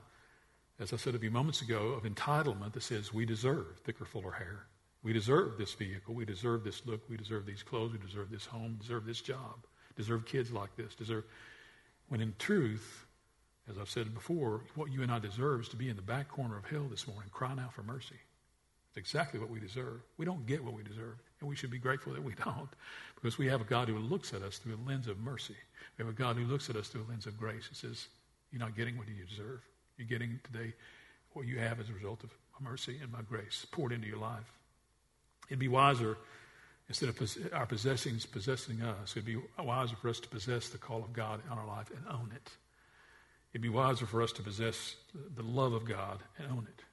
as 0.79 0.91
I 0.91 0.97
said 0.97 1.15
a 1.15 1.19
few 1.19 1.31
moments 1.31 1.61
ago, 1.61 1.89
of 1.89 2.03
entitlement 2.03 2.73
that 2.73 2.83
says 2.83 3.13
we 3.13 3.25
deserve 3.25 3.79
thicker, 3.85 4.03
fuller 4.03 4.31
hair. 4.31 4.65
We 5.03 5.13
deserve 5.13 5.57
this 5.57 5.73
vehicle. 5.73 6.13
We 6.13 6.25
deserve 6.25 6.63
this 6.63 6.85
look. 6.85 7.01
We 7.09 7.17
deserve 7.17 7.45
these 7.45 7.63
clothes. 7.63 7.93
We 7.93 7.99
deserve 7.99 8.29
this 8.29 8.45
home. 8.45 8.77
Deserve 8.79 9.05
this 9.05 9.21
job. 9.21 9.65
Deserve 9.95 10.25
kids 10.25 10.51
like 10.51 10.75
this. 10.75 10.95
Deserve. 10.95 11.23
When 12.09 12.21
in 12.21 12.33
truth, 12.37 13.05
as 13.69 13.77
I've 13.77 13.89
said 13.89 14.13
before, 14.13 14.61
what 14.75 14.91
you 14.91 15.03
and 15.03 15.11
I 15.11 15.19
deserve 15.19 15.61
is 15.61 15.69
to 15.69 15.75
be 15.75 15.89
in 15.89 15.95
the 15.95 16.01
back 16.01 16.29
corner 16.29 16.57
of 16.57 16.65
hell 16.65 16.87
this 16.89 17.07
morning, 17.07 17.29
crying 17.31 17.59
out 17.59 17.73
for 17.73 17.83
mercy. 17.83 18.15
It's 18.89 18.97
exactly 18.97 19.39
what 19.39 19.49
we 19.49 19.59
deserve. 19.59 20.01
We 20.17 20.25
don't 20.25 20.45
get 20.45 20.63
what 20.63 20.73
we 20.73 20.83
deserve, 20.83 21.15
and 21.39 21.49
we 21.49 21.55
should 21.55 21.71
be 21.71 21.77
grateful 21.77 22.13
that 22.13 22.23
we 22.23 22.33
don't, 22.43 22.69
because 23.15 23.37
we 23.37 23.47
have 23.47 23.61
a 23.61 23.65
God 23.65 23.87
who 23.87 23.97
looks 23.97 24.33
at 24.33 24.41
us 24.41 24.57
through 24.57 24.75
a 24.75 24.87
lens 24.87 25.07
of 25.07 25.19
mercy. 25.19 25.55
We 25.97 26.03
have 26.03 26.13
a 26.13 26.17
God 26.17 26.35
who 26.35 26.43
looks 26.43 26.69
at 26.69 26.75
us 26.75 26.89
through 26.89 27.05
a 27.07 27.09
lens 27.09 27.25
of 27.25 27.37
grace 27.37 27.67
and 27.67 27.77
says, 27.77 28.07
You're 28.51 28.59
not 28.59 28.75
getting 28.75 28.97
what 28.97 29.07
you 29.07 29.13
deserve. 29.25 29.61
You're 29.97 30.07
getting 30.07 30.39
today 30.43 30.73
what 31.33 31.45
you 31.45 31.59
have 31.59 31.79
as 31.79 31.89
a 31.89 31.93
result 31.93 32.23
of 32.23 32.31
my 32.59 32.69
mercy 32.69 32.99
and 33.01 33.11
my 33.11 33.21
grace 33.21 33.65
poured 33.71 33.93
into 33.93 34.07
your 34.07 34.17
life. 34.17 34.51
It'd 35.47 35.59
be 35.59 35.67
wiser, 35.67 36.17
instead 36.89 37.09
of 37.09 37.53
our 37.53 37.65
possessings 37.65 38.25
possessing 38.25 38.81
us, 38.81 39.11
it'd 39.11 39.25
be 39.25 39.37
wiser 39.57 39.95
for 39.95 40.09
us 40.09 40.19
to 40.19 40.27
possess 40.27 40.69
the 40.69 40.77
call 40.77 41.03
of 41.03 41.13
God 41.13 41.41
on 41.49 41.57
our 41.57 41.67
life 41.67 41.89
and 41.95 42.05
own 42.09 42.31
it. 42.35 42.49
It'd 43.53 43.61
be 43.61 43.69
wiser 43.69 44.05
for 44.05 44.21
us 44.21 44.31
to 44.33 44.41
possess 44.41 44.95
the 45.35 45.43
love 45.43 45.73
of 45.73 45.85
God 45.85 46.19
and 46.37 46.47
own 46.51 46.67
it. 46.69 46.83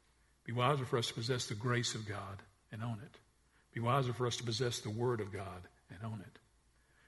It'd 0.44 0.46
be 0.46 0.52
wiser 0.52 0.84
for 0.84 0.98
us 0.98 1.06
to 1.08 1.14
possess 1.14 1.46
the 1.46 1.54
grace 1.54 1.94
of 1.94 2.06
God 2.08 2.42
and 2.72 2.82
own 2.82 2.98
it. 3.02 3.16
It'd 3.70 3.74
be 3.74 3.80
wiser 3.80 4.12
for 4.12 4.26
us 4.26 4.36
to 4.38 4.44
possess 4.44 4.80
the 4.80 4.90
Word 4.90 5.20
of 5.20 5.32
God 5.32 5.68
and 5.90 5.98
own 6.04 6.20
it, 6.20 6.38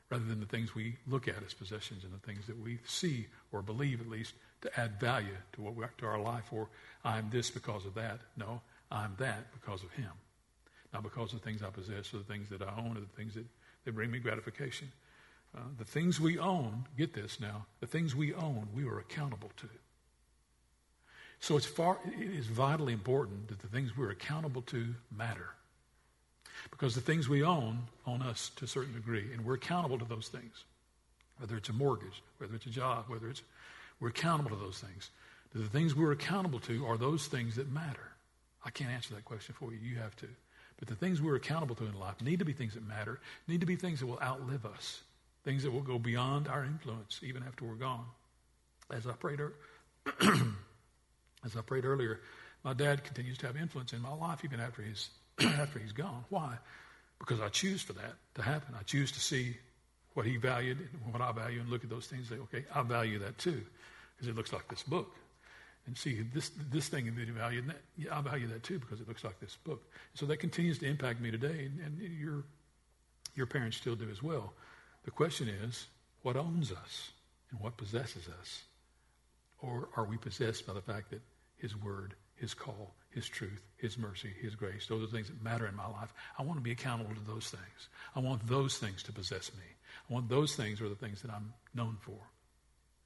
rather 0.09 0.25
than 0.25 0.41
the 0.41 0.47
things 0.47 0.75
we 0.75 0.97
look 1.07 1.27
at 1.27 1.43
as 1.45 1.53
possessions 1.53 2.05
and 2.05 2.13
the 2.13 2.27
things 2.27 2.47
that 2.47 2.59
we 2.59 2.79
see 2.87 3.27
or 3.51 3.61
believe, 3.61 4.01
at 4.01 4.09
least, 4.09 4.35
to 4.63 4.81
add 4.81 5.01
value 5.01 5.37
to 5.53 5.63
what 5.63 5.75
we, 5.75 5.85
to 5.99 6.07
our 6.07 6.21
life. 6.21 6.53
Or 6.53 6.69
I'm 7.05 7.29
this 7.31 7.51
because 7.51 7.87
of 7.87 7.95
that. 7.95 8.21
No, 8.37 8.61
I'm 8.91 9.17
that 9.19 9.53
because 9.53 9.83
of 9.83 9.91
Him, 9.93 10.13
not 10.93 11.03
because 11.03 11.33
of 11.33 11.41
the 11.41 11.45
things 11.45 11.63
I 11.63 11.71
possess 11.71 12.15
or 12.15 12.19
the 12.19 12.25
things 12.25 12.49
that 12.51 12.63
I 12.63 12.73
own 12.79 12.97
or 12.97 13.01
the 13.01 13.17
things 13.17 13.35
that, 13.35 13.47
that 13.85 13.95
bring 13.95 14.11
me 14.13 14.21
gratification. 14.21 14.93
Uh, 15.57 15.61
the 15.79 15.85
things 15.85 16.21
we 16.21 16.39
own, 16.39 16.85
get 16.97 17.13
this 17.13 17.41
now, 17.41 17.67
the 17.81 17.87
things 17.87 18.15
we 18.15 18.33
own, 18.35 18.69
we 18.75 18.85
are 18.85 18.99
accountable 18.99 19.51
to. 19.57 19.69
So 21.41 21.57
it's 21.57 21.67
far, 21.67 21.99
it 22.07 22.31
is 22.31 22.47
vitally 22.47 22.93
important 22.93 23.49
that 23.49 23.61
the 23.61 23.67
things 23.67 23.97
we're 23.97 24.11
accountable 24.11 24.63
to 24.63 24.95
matter. 25.11 25.49
Because 26.71 26.95
the 26.95 27.01
things 27.01 27.29
we 27.29 27.43
own 27.43 27.79
own 28.07 28.23
us 28.23 28.51
to 28.57 28.67
a 28.67 28.69
certain 28.69 28.93
degree, 28.93 29.33
and 29.33 29.45
we're 29.45 29.55
accountable 29.55 29.99
to 29.99 30.05
those 30.05 30.29
things. 30.29 30.65
Whether 31.39 31.57
it's 31.57 31.71
a 31.71 31.73
mortgage, 31.73 32.23
whether 32.39 32.55
it's 32.55 32.67
a 32.67 32.71
job, 32.71 33.07
whether 33.09 33.29
it's, 33.29 33.43
we're 33.99 34.09
accountable 34.09 34.51
to 34.51 34.63
those 34.63 34.79
things. 34.79 35.11
The 35.55 35.65
things 35.65 35.97
we're 35.97 36.13
accountable 36.13 36.61
to 36.61 36.87
are 36.87 36.97
those 36.97 37.27
things 37.27 37.57
that 37.57 37.73
matter. 37.73 38.13
I 38.65 38.71
can't 38.71 38.91
answer 38.91 39.15
that 39.15 39.25
question 39.25 39.55
for 39.59 39.73
you. 39.73 39.79
You 39.83 39.97
have 39.97 40.15
to. 40.17 40.29
But 40.79 40.89
the 40.89 40.95
things 40.95 41.21
we're 41.21 41.37
accountable 41.37 41.75
to 41.77 41.87
in 41.87 41.99
life 41.99 42.21
need 42.23 42.39
to 42.39 42.45
be 42.45 42.53
things 42.53 42.75
that 42.75 42.87
matter, 42.87 43.19
need 43.49 43.61
to 43.61 43.67
be 43.67 43.77
things 43.77 44.01
that 44.01 44.07
will 44.07 44.21
outlive 44.21 44.65
us 44.67 45.01
things 45.45 45.63
that 45.63 45.71
will 45.71 45.83
go 45.83 45.99
beyond 45.99 46.49
our 46.49 46.65
influence 46.65 47.21
even 47.23 47.43
after 47.43 47.65
we're 47.65 47.75
gone. 47.75 48.05
As 48.91 49.07
I 49.07 49.13
prayed, 49.13 49.41
as 50.23 51.57
I 51.57 51.61
prayed 51.65 51.85
earlier, 51.85 52.21
my 52.65 52.75
dad 52.75 53.05
continues 53.05 53.39
to 53.39 53.47
have 53.47 53.57
influence 53.57 53.93
in 53.93 54.03
my 54.03 54.13
life 54.13 54.45
even 54.45 54.61
after 54.61 54.83
he's 54.83 55.09
after 55.41 55.79
he's 55.79 55.93
gone. 55.93 56.25
Why? 56.29 56.57
Because 57.19 57.41
I 57.41 57.49
choose 57.49 57.83
for 57.83 57.93
that 57.95 58.15
to 58.35 58.43
happen. 58.43 58.75
I 58.79 58.83
choose 58.83 59.13
to 59.13 59.21
see 59.21 59.57
what 60.15 60.27
he 60.27 60.37
valued 60.37 60.79
and 60.79 61.13
what 61.13 61.23
I 61.23 61.33
value 61.33 61.61
and 61.61 61.69
look 61.71 61.85
at 61.85 61.91
those 61.91 62.07
things 62.07 62.31
and 62.31 62.39
say, 62.39 62.43
okay, 62.45 62.67
I 62.75 62.83
value 62.83 63.21
that 63.21 63.39
too, 63.39 63.63
because 64.17 64.29
it 64.29 64.37
looks 64.37 64.53
like 64.53 64.69
this 64.69 64.83
book. 64.83 65.15
And 65.87 65.97
see 65.97 66.23
this 66.35 66.51
this 66.71 66.89
thing 66.89 67.07
that 67.07 67.25
he 67.25 67.31
valued, 67.31 67.69
that, 67.69 67.81
yeah, 67.97 68.17
I 68.17 68.21
value 68.21 68.47
that 68.49 68.63
too 68.63 68.79
because 68.79 69.01
it 69.01 69.09
looks 69.09 69.25
like 69.25 69.41
this 69.41 69.57
book. 69.65 69.83
So 70.15 70.27
that 70.27 70.37
continues 70.37 70.79
to 70.79 70.87
impact 70.87 71.21
me 71.21 71.31
today, 71.31 71.71
and, 71.71 71.81
and 71.81 72.01
your 72.01 72.45
your 73.35 73.47
parents 73.47 73.79
still 73.79 73.97
do 73.97 74.09
as 74.11 74.23
well. 74.23 74.53
The 75.05 75.11
question 75.11 75.49
is, 75.49 75.87
what 76.23 76.37
owns 76.37 76.73
us 76.73 77.11
and 77.51 77.61
what 77.61 77.77
possesses 77.77 78.29
us? 78.41 78.63
Or 79.63 79.89
are 79.97 80.05
we 80.05 80.17
possessed 80.17 80.67
by 80.67 80.73
the 80.73 80.81
fact 80.81 81.11
that 81.11 81.23
His 81.57 81.77
Word, 81.77 82.15
His 82.37 82.55
call, 82.55 82.95
His 83.11 83.29
truth, 83.29 83.63
His 83.77 83.99
mercy, 83.99 84.31
His 84.41 84.55
grace, 84.55 84.87
those 84.87 85.03
are 85.03 85.11
things 85.11 85.29
that 85.29 85.43
matter 85.43 85.67
in 85.67 85.75
my 85.75 85.87
life? 85.87 86.13
I 86.39 86.43
want 86.43 86.59
to 86.59 86.63
be 86.63 86.73
accountable 86.73 87.15
to 87.15 87.33
those 87.33 87.49
things. 87.49 87.89
I 88.15 88.21
want 88.21 88.47
those 88.47 88.79
things 88.79 89.03
to 89.05 89.13
possess 89.13 89.51
me. 89.55 89.65
I 90.09 90.13
want 90.13 90.29
those 90.29 90.55
things 90.55 90.81
are 90.81 90.89
the 90.89 90.95
things 90.95 91.23
that 91.23 91.31
I'm 91.31 91.53
known 91.75 91.97
for 92.01 92.19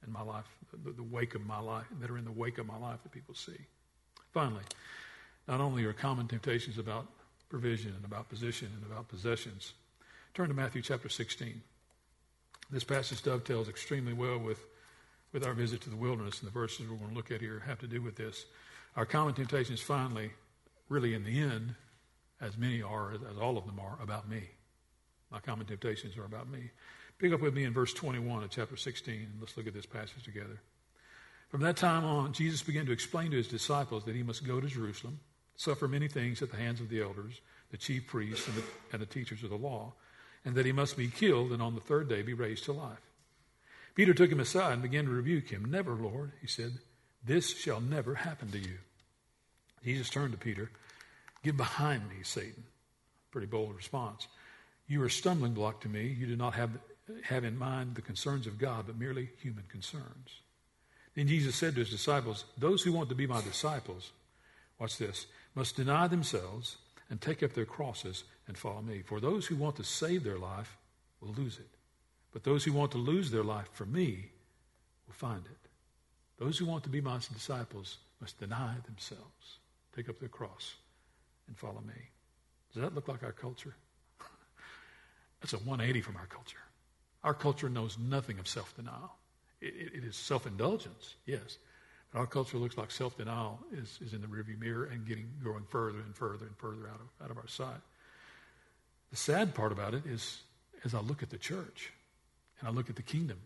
in 0.05 0.11
my 0.11 0.21
life, 0.21 0.45
the, 0.71 0.91
the 0.91 1.03
wake 1.03 1.35
of 1.35 1.45
my 1.45 1.59
life, 1.59 1.85
that 1.99 2.09
are 2.09 2.17
in 2.17 2.25
the 2.25 2.31
wake 2.31 2.57
of 2.57 2.67
my 2.67 2.77
life 2.77 3.01
that 3.03 3.11
people 3.11 3.35
see. 3.35 3.57
Finally, 4.31 4.63
not 5.47 5.61
only 5.61 5.85
are 5.85 5.93
common 5.93 6.27
temptations 6.27 6.77
about 6.77 7.07
provision 7.49 7.93
and 7.95 8.05
about 8.05 8.29
position 8.29 8.69
and 8.75 8.85
about 8.85 9.07
possessions, 9.07 9.73
turn 10.33 10.49
to 10.49 10.53
Matthew 10.53 10.81
chapter 10.81 11.09
16. 11.09 11.61
This 12.71 12.83
passage 12.83 13.21
dovetails 13.21 13.69
extremely 13.69 14.13
well 14.13 14.39
with, 14.39 14.65
with 15.31 15.45
our 15.45 15.53
visit 15.53 15.81
to 15.81 15.89
the 15.89 15.95
wilderness, 15.95 16.39
and 16.39 16.47
the 16.47 16.53
verses 16.53 16.87
we're 16.89 16.97
going 16.97 17.09
to 17.09 17.15
look 17.15 17.31
at 17.31 17.41
here 17.41 17.63
have 17.67 17.79
to 17.79 17.87
do 17.87 18.01
with 18.01 18.15
this. 18.15 18.45
Our 18.95 19.05
common 19.05 19.33
temptations, 19.33 19.81
finally, 19.81 20.31
really 20.89 21.13
in 21.13 21.23
the 21.23 21.39
end, 21.39 21.75
as 22.41 22.57
many 22.57 22.81
are, 22.81 23.13
as 23.13 23.37
all 23.39 23.57
of 23.57 23.65
them 23.65 23.79
are, 23.79 23.97
about 24.01 24.27
me. 24.27 24.49
My 25.31 25.39
common 25.39 25.67
temptations 25.67 26.17
are 26.17 26.25
about 26.25 26.49
me. 26.49 26.71
Pick 27.19 27.33
up 27.33 27.41
with 27.41 27.53
me 27.53 27.63
in 27.63 27.73
verse 27.73 27.93
21 27.93 28.43
of 28.43 28.49
chapter 28.49 28.75
16, 28.75 29.13
and 29.13 29.39
let's 29.39 29.55
look 29.55 29.67
at 29.67 29.73
this 29.73 29.85
passage 29.85 30.23
together. 30.23 30.59
From 31.49 31.61
that 31.61 31.77
time 31.77 32.03
on, 32.03 32.33
Jesus 32.33 32.63
began 32.63 32.85
to 32.87 32.91
explain 32.91 33.31
to 33.31 33.37
his 33.37 33.47
disciples 33.47 34.03
that 34.05 34.15
he 34.15 34.23
must 34.23 34.45
go 34.45 34.59
to 34.59 34.67
Jerusalem, 34.67 35.19
suffer 35.55 35.87
many 35.87 36.07
things 36.07 36.41
at 36.41 36.51
the 36.51 36.57
hands 36.57 36.81
of 36.81 36.89
the 36.89 37.01
elders, 37.01 37.41
the 37.69 37.77
chief 37.77 38.07
priests, 38.07 38.47
and 38.47 38.57
the, 38.57 38.63
and 38.91 39.01
the 39.01 39.05
teachers 39.05 39.43
of 39.43 39.51
the 39.51 39.55
law 39.55 39.93
and 40.45 40.55
that 40.55 40.65
he 40.65 40.71
must 40.71 40.95
be 40.95 41.07
killed 41.07 41.51
and 41.51 41.61
on 41.61 41.75
the 41.75 41.81
third 41.81 42.07
day 42.07 42.21
be 42.21 42.33
raised 42.33 42.63
to 42.65 42.71
life. 42.71 42.99
Peter 43.95 44.13
took 44.13 44.31
him 44.31 44.39
aside 44.39 44.73
and 44.73 44.81
began 44.81 45.05
to 45.05 45.11
rebuke 45.11 45.49
him. 45.49 45.65
Never, 45.65 45.93
Lord, 45.93 46.31
he 46.41 46.47
said, 46.47 46.73
this 47.25 47.57
shall 47.57 47.81
never 47.81 48.13
happen 48.13 48.51
to 48.51 48.59
you. 48.59 48.77
Jesus 49.83 50.09
turned 50.09 50.31
to 50.33 50.37
Peter, 50.37 50.69
Get 51.43 51.57
behind 51.57 52.07
me, 52.09 52.17
Satan. 52.23 52.63
Pretty 53.31 53.47
bold 53.47 53.75
response. 53.75 54.27
You 54.87 55.01
are 55.03 55.07
a 55.07 55.11
stumbling 55.11 55.53
block 55.53 55.81
to 55.81 55.89
me. 55.89 56.07
You 56.07 56.27
do 56.27 56.35
not 56.35 56.53
have, 56.53 56.71
have 57.23 57.43
in 57.43 57.57
mind 57.57 57.95
the 57.95 58.01
concerns 58.01 58.47
of 58.47 58.57
God, 58.57 58.85
but 58.87 58.99
merely 58.99 59.29
human 59.41 59.63
concerns. 59.69 60.41
Then 61.15 61.27
Jesus 61.27 61.55
said 61.55 61.73
to 61.73 61.81
his 61.81 61.89
disciples, 61.89 62.45
Those 62.57 62.83
who 62.83 62.93
want 62.93 63.09
to 63.09 63.15
be 63.15 63.27
my 63.27 63.41
disciples, 63.41 64.11
watch 64.79 64.97
this, 64.97 65.27
must 65.55 65.75
deny 65.75 66.07
themselves 66.07 66.77
and 67.09 67.21
take 67.21 67.43
up 67.43 67.53
their 67.53 67.65
crosses 67.65 68.23
and 68.47 68.57
follow 68.57 68.81
me. 68.81 69.01
For 69.03 69.19
those 69.19 69.45
who 69.45 69.55
want 69.55 69.75
to 69.77 69.83
save 69.83 70.23
their 70.23 70.37
life 70.37 70.77
will 71.21 71.33
lose 71.33 71.57
it. 71.57 71.69
But 72.31 72.43
those 72.43 72.63
who 72.63 72.73
want 72.73 72.91
to 72.91 72.97
lose 72.97 73.31
their 73.31 73.43
life 73.43 73.69
for 73.73 73.85
me 73.85 74.29
will 75.07 75.13
find 75.13 75.45
it. 75.45 75.69
Those 76.37 76.57
who 76.57 76.65
want 76.65 76.83
to 76.83 76.89
be 76.89 77.01
my 77.01 77.17
disciples 77.17 77.97
must 78.19 78.39
deny 78.39 78.75
themselves, 78.85 79.59
take 79.95 80.09
up 80.09 80.19
their 80.19 80.29
cross, 80.29 80.75
and 81.47 81.57
follow 81.57 81.81
me. 81.85 81.93
Does 82.73 82.81
that 82.81 82.93
look 82.93 83.07
like 83.07 83.23
our 83.23 83.31
culture? 83.31 83.73
That's 85.41 85.53
a 85.53 85.57
180 85.57 86.01
from 86.01 86.17
our 86.17 86.25
culture. 86.25 86.57
Our 87.23 87.33
culture 87.33 87.69
knows 87.69 87.97
nothing 87.97 88.37
of 88.37 88.47
self 88.47 88.75
denial. 88.75 89.15
It, 89.61 89.73
it, 89.75 89.93
it 89.99 90.03
is 90.03 90.15
self 90.15 90.45
indulgence, 90.45 91.15
yes. 91.25 91.57
But 92.11 92.19
our 92.19 92.27
culture 92.27 92.57
looks 92.57 92.77
like 92.77 92.91
self 92.91 93.17
denial 93.17 93.59
is, 93.71 93.97
is 94.05 94.13
in 94.13 94.21
the 94.21 94.27
rearview 94.27 94.59
mirror 94.59 94.85
and 94.85 95.07
getting 95.07 95.29
growing 95.41 95.63
further 95.69 95.99
and 95.99 96.15
further 96.15 96.45
and 96.45 96.57
further 96.57 96.87
out 96.89 96.99
of, 96.99 97.25
out 97.25 97.31
of 97.31 97.37
our 97.37 97.47
sight. 97.47 97.81
The 99.15 99.21
sad 99.21 99.55
part 99.55 99.71
about 99.71 99.93
it 99.93 100.05
is 100.05 100.41
as 100.83 100.93
I 100.93 100.99
look 100.99 101.23
at 101.23 101.29
the 101.29 101.37
church 101.37 101.93
and 102.59 102.67
I 102.67 102.71
look 102.71 102.89
at 102.89 102.97
the 102.97 103.01
kingdom, 103.01 103.39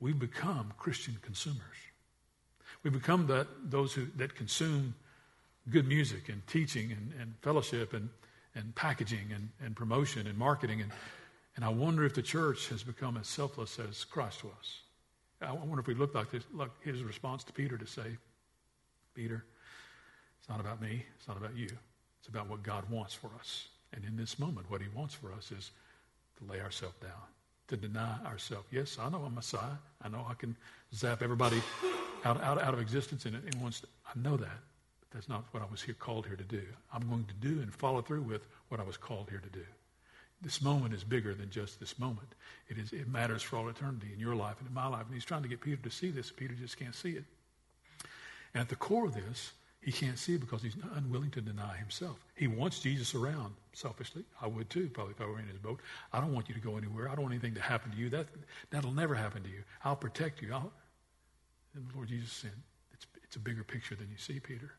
we've 0.00 0.18
become 0.18 0.72
Christian 0.78 1.16
consumers. 1.22 1.76
We've 2.82 2.92
become 2.92 3.28
that, 3.28 3.46
those 3.70 3.92
who, 3.92 4.06
that 4.16 4.34
consume 4.34 4.96
good 5.70 5.86
music 5.86 6.28
and 6.28 6.44
teaching 6.48 6.90
and, 6.90 7.12
and 7.20 7.34
fellowship 7.40 7.92
and, 7.92 8.08
and 8.56 8.74
packaging 8.74 9.30
and, 9.32 9.50
and 9.64 9.76
promotion 9.76 10.26
and 10.26 10.36
marketing. 10.36 10.82
And, 10.82 10.90
and 11.54 11.64
I 11.64 11.68
wonder 11.68 12.02
if 12.04 12.16
the 12.16 12.22
church 12.22 12.68
has 12.70 12.82
become 12.82 13.16
as 13.16 13.28
selfless 13.28 13.78
as 13.78 14.02
Christ 14.02 14.42
was. 14.42 14.80
I 15.40 15.52
wonder 15.52 15.78
if 15.78 15.86
we 15.86 15.94
look 15.94 16.16
like, 16.16 16.32
this, 16.32 16.42
like 16.52 16.72
his 16.82 17.04
response 17.04 17.44
to 17.44 17.52
Peter 17.52 17.78
to 17.78 17.86
say, 17.86 18.16
Peter, 19.14 19.44
it's 20.40 20.48
not 20.48 20.58
about 20.58 20.82
me, 20.82 21.04
it's 21.16 21.28
not 21.28 21.36
about 21.36 21.56
you. 21.56 21.68
It's 22.18 22.28
about 22.28 22.48
what 22.48 22.64
God 22.64 22.90
wants 22.90 23.14
for 23.14 23.30
us. 23.38 23.68
And 23.92 24.04
in 24.04 24.16
this 24.16 24.38
moment, 24.38 24.70
what 24.70 24.80
he 24.80 24.88
wants 24.94 25.14
for 25.14 25.32
us 25.32 25.50
is 25.52 25.70
to 26.38 26.52
lay 26.52 26.60
ourselves 26.60 26.96
down, 27.00 27.10
to 27.68 27.76
deny 27.76 28.18
ourselves. 28.24 28.66
Yes, 28.70 28.98
I 29.00 29.08
know 29.08 29.22
I'm 29.24 29.34
Messiah. 29.34 29.78
I 30.02 30.08
know 30.08 30.26
I 30.28 30.34
can 30.34 30.56
zap 30.94 31.22
everybody 31.22 31.62
out, 32.24 32.42
out, 32.42 32.60
out 32.60 32.74
of 32.74 32.80
existence 32.80 33.26
in, 33.26 33.34
in 33.34 33.42
I 33.64 34.18
know 34.18 34.36
that. 34.36 34.58
But 35.00 35.10
that's 35.12 35.28
not 35.28 35.44
what 35.52 35.62
I 35.62 35.66
was 35.70 35.82
here 35.82 35.94
called 35.94 36.26
here 36.26 36.36
to 36.36 36.44
do. 36.44 36.62
I'm 36.92 37.08
going 37.08 37.24
to 37.24 37.34
do 37.34 37.60
and 37.60 37.72
follow 37.72 38.02
through 38.02 38.22
with 38.22 38.46
what 38.68 38.80
I 38.80 38.84
was 38.84 38.96
called 38.96 39.28
here 39.30 39.40
to 39.40 39.50
do. 39.50 39.64
This 40.42 40.60
moment 40.60 40.92
is 40.92 41.02
bigger 41.02 41.34
than 41.34 41.50
just 41.50 41.80
this 41.80 41.98
moment. 41.98 42.34
It, 42.68 42.78
is, 42.78 42.92
it 42.92 43.08
matters 43.08 43.42
for 43.42 43.56
all 43.56 43.68
eternity 43.68 44.08
in 44.12 44.20
your 44.20 44.34
life 44.34 44.56
and 44.58 44.68
in 44.68 44.74
my 44.74 44.86
life. 44.86 45.06
And 45.06 45.14
he's 45.14 45.24
trying 45.24 45.42
to 45.42 45.48
get 45.48 45.60
Peter 45.60 45.82
to 45.82 45.90
see 45.90 46.10
this. 46.10 46.30
Peter 46.30 46.54
just 46.54 46.78
can't 46.78 46.94
see 46.94 47.12
it. 47.12 47.24
And 48.52 48.60
at 48.60 48.68
the 48.68 48.76
core 48.76 49.06
of 49.06 49.14
this, 49.14 49.52
he 49.86 49.92
can't 49.92 50.18
see 50.18 50.36
because 50.36 50.64
he's 50.64 50.74
unwilling 50.96 51.30
to 51.30 51.40
deny 51.40 51.76
himself. 51.76 52.16
He 52.34 52.48
wants 52.48 52.80
Jesus 52.80 53.14
around, 53.14 53.54
selfishly. 53.72 54.24
I 54.42 54.48
would 54.48 54.68
too, 54.68 54.90
probably 54.92 55.12
if 55.12 55.20
I 55.20 55.26
were 55.26 55.38
in 55.38 55.46
his 55.46 55.58
boat. 55.58 55.78
I 56.12 56.18
don't 56.18 56.34
want 56.34 56.48
you 56.48 56.56
to 56.56 56.60
go 56.60 56.76
anywhere. 56.76 57.08
I 57.08 57.14
don't 57.14 57.22
want 57.22 57.34
anything 57.34 57.54
to 57.54 57.60
happen 57.60 57.92
to 57.92 57.96
you. 57.96 58.10
That, 58.10 58.26
that'll 58.70 58.90
never 58.90 59.14
happen 59.14 59.44
to 59.44 59.48
you. 59.48 59.62
I'll 59.84 59.94
protect 59.94 60.42
you. 60.42 60.52
I'll, 60.52 60.72
and 61.76 61.88
the 61.88 61.94
Lord 61.94 62.08
Jesus 62.08 62.32
said, 62.32 62.50
it's, 62.92 63.06
it's 63.22 63.36
a 63.36 63.38
bigger 63.38 63.62
picture 63.62 63.94
than 63.94 64.08
you 64.10 64.18
see, 64.18 64.40
Peter. 64.40 64.72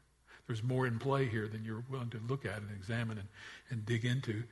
There's 0.45 0.61
more 0.61 0.87
in 0.87 0.99
play 0.99 1.25
here 1.25 1.47
than 1.47 1.63
you're 1.63 1.85
willing 1.89 2.09
to 2.09 2.19
look 2.27 2.45
at 2.45 2.57
and 2.57 2.69
examine 2.75 3.17
and, 3.17 3.27
and 3.69 3.85
dig 3.85 4.03
into. 4.03 4.43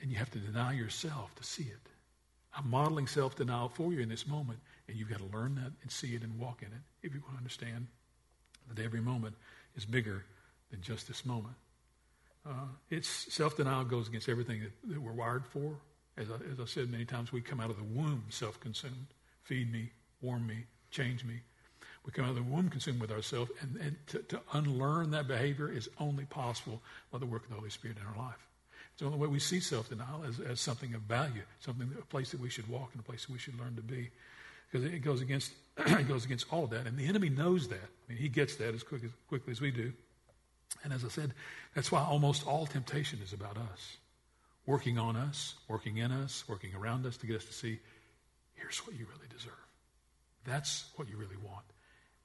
And 0.00 0.10
you 0.10 0.16
have 0.16 0.32
to 0.32 0.40
deny 0.40 0.72
yourself 0.72 1.32
to 1.36 1.44
see 1.44 1.62
it. 1.62 1.88
I'm 2.58 2.68
modeling 2.68 3.06
self 3.06 3.36
denial 3.36 3.68
for 3.68 3.92
you 3.92 4.00
in 4.00 4.08
this 4.08 4.26
moment, 4.26 4.58
and 4.88 4.96
you've 4.96 5.10
got 5.10 5.20
to 5.20 5.36
learn 5.36 5.54
that 5.54 5.70
and 5.80 5.92
see 5.92 6.16
it 6.16 6.22
and 6.22 6.36
walk 6.40 6.62
in 6.62 6.68
it 6.68 7.06
if 7.06 7.14
you 7.14 7.20
want 7.20 7.34
to 7.34 7.38
understand 7.38 7.86
that 8.68 8.82
every 8.82 9.00
moment 9.00 9.36
is 9.76 9.84
bigger 9.84 10.24
than 10.70 10.80
just 10.80 11.08
this 11.08 11.24
moment. 11.24 11.54
Uh, 12.46 12.66
it's 12.90 13.08
self 13.08 13.56
denial 13.56 13.84
goes 13.84 14.08
against 14.08 14.28
everything 14.28 14.60
that, 14.60 14.92
that 14.92 15.00
we're 15.00 15.12
wired 15.12 15.46
for. 15.46 15.76
As 16.16 16.30
I, 16.30 16.34
as 16.52 16.60
I 16.60 16.66
said 16.66 16.90
many 16.90 17.04
times, 17.04 17.32
we 17.32 17.40
come 17.40 17.60
out 17.60 17.70
of 17.70 17.76
the 17.76 17.84
womb 17.84 18.24
self 18.28 18.58
consumed. 18.60 19.06
Feed 19.44 19.72
me, 19.72 19.90
warm 20.20 20.46
me, 20.46 20.64
change 20.90 21.24
me. 21.24 21.40
We 22.04 22.10
come 22.12 22.24
out 22.24 22.30
of 22.30 22.36
the 22.36 22.42
womb 22.42 22.68
consumed 22.68 23.00
with 23.00 23.12
ourselves, 23.12 23.50
and, 23.60 23.76
and 23.76 23.96
to, 24.08 24.18
to 24.18 24.40
unlearn 24.54 25.12
that 25.12 25.28
behavior 25.28 25.70
is 25.70 25.88
only 26.00 26.24
possible 26.24 26.82
by 27.12 27.18
the 27.18 27.26
work 27.26 27.44
of 27.44 27.50
the 27.50 27.56
Holy 27.56 27.70
Spirit 27.70 27.96
in 27.98 28.06
our 28.06 28.26
life. 28.26 28.48
It's 28.92 29.00
the 29.00 29.06
only 29.06 29.18
way 29.18 29.28
we 29.28 29.38
see 29.38 29.60
self-denial 29.60 30.24
as, 30.26 30.40
as 30.40 30.60
something 30.60 30.94
of 30.94 31.02
value, 31.02 31.42
something, 31.60 31.90
a 31.98 32.04
place 32.06 32.30
that 32.32 32.40
we 32.40 32.50
should 32.50 32.68
walk 32.68 32.90
and 32.92 33.00
a 33.00 33.04
place 33.04 33.26
that 33.26 33.32
we 33.32 33.38
should 33.38 33.58
learn 33.58 33.76
to 33.76 33.82
be. 33.82 34.10
Because 34.70 34.86
it 34.86 34.98
goes 34.98 35.20
against, 35.20 35.52
it 35.86 36.08
goes 36.08 36.24
against 36.24 36.46
all 36.52 36.64
of 36.64 36.70
that. 36.70 36.86
And 36.86 36.98
the 36.98 37.06
enemy 37.06 37.28
knows 37.28 37.68
that. 37.68 37.76
I 37.76 38.12
mean, 38.12 38.18
he 38.18 38.28
gets 38.28 38.56
that 38.56 38.74
as, 38.74 38.82
quick 38.82 39.04
as 39.04 39.10
quickly 39.28 39.52
as 39.52 39.60
we 39.60 39.70
do. 39.70 39.92
And 40.84 40.92
as 40.92 41.04
I 41.04 41.08
said, 41.08 41.32
that's 41.74 41.92
why 41.92 42.02
almost 42.02 42.46
all 42.46 42.66
temptation 42.66 43.20
is 43.22 43.32
about 43.32 43.56
us. 43.56 43.96
Working 44.66 44.98
on 44.98 45.16
us, 45.16 45.54
working 45.68 45.98
in 45.98 46.12
us, 46.12 46.44
working 46.48 46.74
around 46.74 47.04
us 47.06 47.16
to 47.18 47.26
get 47.26 47.36
us 47.36 47.44
to 47.46 47.52
see, 47.52 47.80
here's 48.54 48.78
what 48.86 48.96
you 48.96 49.06
really 49.06 49.28
deserve. 49.28 49.52
That's 50.44 50.86
what 50.96 51.08
you 51.08 51.16
really 51.16 51.36
want. 51.36 51.64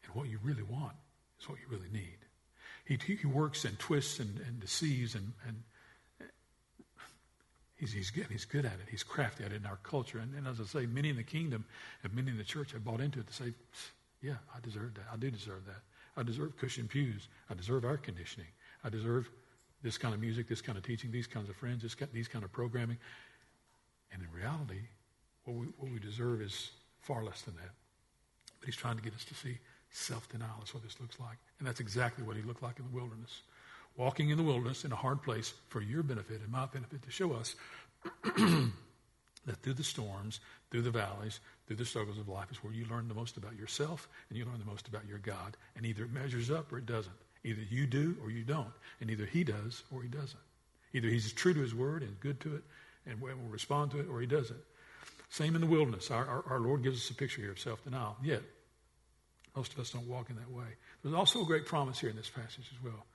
And 0.05 0.15
what 0.15 0.29
you 0.29 0.39
really 0.43 0.63
want 0.63 0.93
is 1.39 1.49
what 1.49 1.59
you 1.59 1.65
really 1.69 1.89
need. 1.91 2.17
He, 2.85 2.97
he 3.15 3.27
works 3.27 3.65
and 3.65 3.77
twists 3.77 4.19
and, 4.19 4.39
and 4.47 4.59
deceives 4.59 5.15
and, 5.15 5.33
and 5.47 5.63
He's, 7.77 7.93
he's, 7.93 8.09
good, 8.09 8.25
he's 8.31 8.45
good 8.45 8.65
at 8.65 8.73
it. 8.73 8.87
He's 8.89 9.03
crafty 9.03 9.43
at 9.43 9.51
it 9.51 9.57
in 9.57 9.65
our 9.65 9.77
culture. 9.83 10.17
And, 10.17 10.33
and, 10.33 10.47
as 10.47 10.59
I 10.59 10.63
say, 10.63 10.85
many 10.87 11.09
in 11.09 11.15
the 11.15 11.23
kingdom 11.23 11.63
and 12.03 12.13
many 12.13 12.31
in 12.31 12.37
the 12.37 12.43
church 12.43 12.71
have 12.71 12.83
bought 12.83 13.01
into 13.01 13.19
it 13.19 13.27
to 13.27 13.33
say, 13.33 13.53
yeah, 14.21 14.37
I 14.55 14.59
deserve 14.61 14.95
that. 14.95 15.05
I 15.13 15.17
do 15.17 15.29
deserve 15.29 15.65
that. 15.67 15.81
I 16.19 16.23
deserve 16.23 16.57
cushion 16.57 16.87
pews. 16.87 17.27
I 17.49 17.53
deserve 17.53 17.85
air 17.85 17.97
conditioning. 17.97 18.47
I 18.83 18.89
deserve 18.89 19.29
this 19.83 19.97
kind 19.97 20.15
of 20.15 20.19
music, 20.19 20.47
this 20.47 20.61
kind 20.61 20.75
of 20.75 20.83
teaching, 20.83 21.11
these 21.11 21.27
kinds 21.27 21.49
of 21.49 21.55
friends, 21.55 21.83
this, 21.83 21.95
these 22.11 22.27
kind 22.27 22.43
of 22.43 22.51
programming. 22.51 22.97
And 24.11 24.23
in 24.23 24.27
reality, 24.31 24.81
what 25.45 25.57
we, 25.57 25.67
what 25.77 25.91
we 25.91 25.99
deserve 25.99 26.41
is 26.41 26.71
far 27.01 27.23
less 27.23 27.43
than 27.43 27.55
that. 27.55 27.71
But 28.59 28.65
he's 28.65 28.75
trying 28.75 28.97
to 28.97 29.03
get 29.03 29.13
us 29.13 29.23
to 29.25 29.35
see 29.35 29.59
self-denial 29.91 30.63
is 30.63 30.73
what 30.73 30.81
this 30.83 30.99
looks 30.99 31.19
like. 31.19 31.37
And 31.59 31.67
that's 31.67 31.79
exactly 31.79 32.23
what 32.23 32.35
he 32.35 32.41
looked 32.41 32.63
like 32.63 32.79
in 32.79 32.85
the 32.85 32.95
wilderness 32.95 33.41
walking 33.97 34.29
in 34.29 34.37
the 34.37 34.43
wilderness 34.43 34.85
in 34.85 34.91
a 34.91 34.95
hard 34.95 35.21
place 35.21 35.53
for 35.69 35.81
your 35.81 36.03
benefit 36.03 36.39
and 36.41 36.51
my 36.51 36.65
benefit 36.67 37.01
to 37.03 37.11
show 37.11 37.33
us 37.33 37.55
that 38.23 39.57
through 39.61 39.73
the 39.73 39.83
storms, 39.83 40.39
through 40.69 40.83
the 40.83 40.91
valleys, 40.91 41.39
through 41.65 41.75
the 41.75 41.85
struggles 41.85 42.17
of 42.17 42.29
life 42.29 42.51
is 42.51 42.63
where 42.63 42.73
you 42.73 42.85
learn 42.85 43.07
the 43.07 43.15
most 43.15 43.37
about 43.37 43.57
yourself 43.57 44.07
and 44.29 44.37
you 44.37 44.45
learn 44.45 44.59
the 44.59 44.65
most 44.65 44.87
about 44.87 45.07
your 45.07 45.17
God. 45.17 45.57
And 45.75 45.85
either 45.85 46.03
it 46.03 46.13
measures 46.13 46.51
up 46.51 46.71
or 46.71 46.77
it 46.77 46.85
doesn't. 46.85 47.15
Either 47.43 47.61
you 47.69 47.87
do 47.87 48.15
or 48.23 48.29
you 48.29 48.43
don't. 48.43 48.71
And 49.01 49.09
either 49.09 49.25
he 49.25 49.43
does 49.43 49.83
or 49.91 50.03
he 50.03 50.09
doesn't. 50.09 50.39
Either 50.93 51.07
he's 51.07 51.33
true 51.33 51.53
to 51.53 51.59
his 51.59 51.75
word 51.75 52.03
and 52.03 52.19
good 52.19 52.39
to 52.41 52.55
it 52.55 52.63
and 53.05 53.19
will 53.19 53.35
respond 53.49 53.91
to 53.91 53.99
it 53.99 54.07
or 54.09 54.21
he 54.21 54.27
doesn't. 54.27 54.59
Same 55.29 55.55
in 55.55 55.61
the 55.61 55.67
wilderness. 55.67 56.11
Our, 56.11 56.25
our, 56.25 56.43
our 56.49 56.59
Lord 56.59 56.83
gives 56.83 56.97
us 56.97 57.09
a 57.09 57.15
picture 57.15 57.41
here 57.41 57.51
of 57.51 57.59
self 57.59 57.83
denial. 57.83 58.15
Yet, 58.23 58.43
most 59.55 59.73
of 59.73 59.79
us 59.79 59.89
don't 59.89 60.07
walk 60.07 60.29
in 60.29 60.35
that 60.37 60.51
way. 60.51 60.67
There's 61.03 61.15
also 61.15 61.41
a 61.41 61.45
great 61.45 61.65
promise 61.65 61.99
here 61.99 62.09
in 62.09 62.15
this 62.15 62.29
passage 62.29 62.69
as 62.71 62.83
well. 62.83 63.05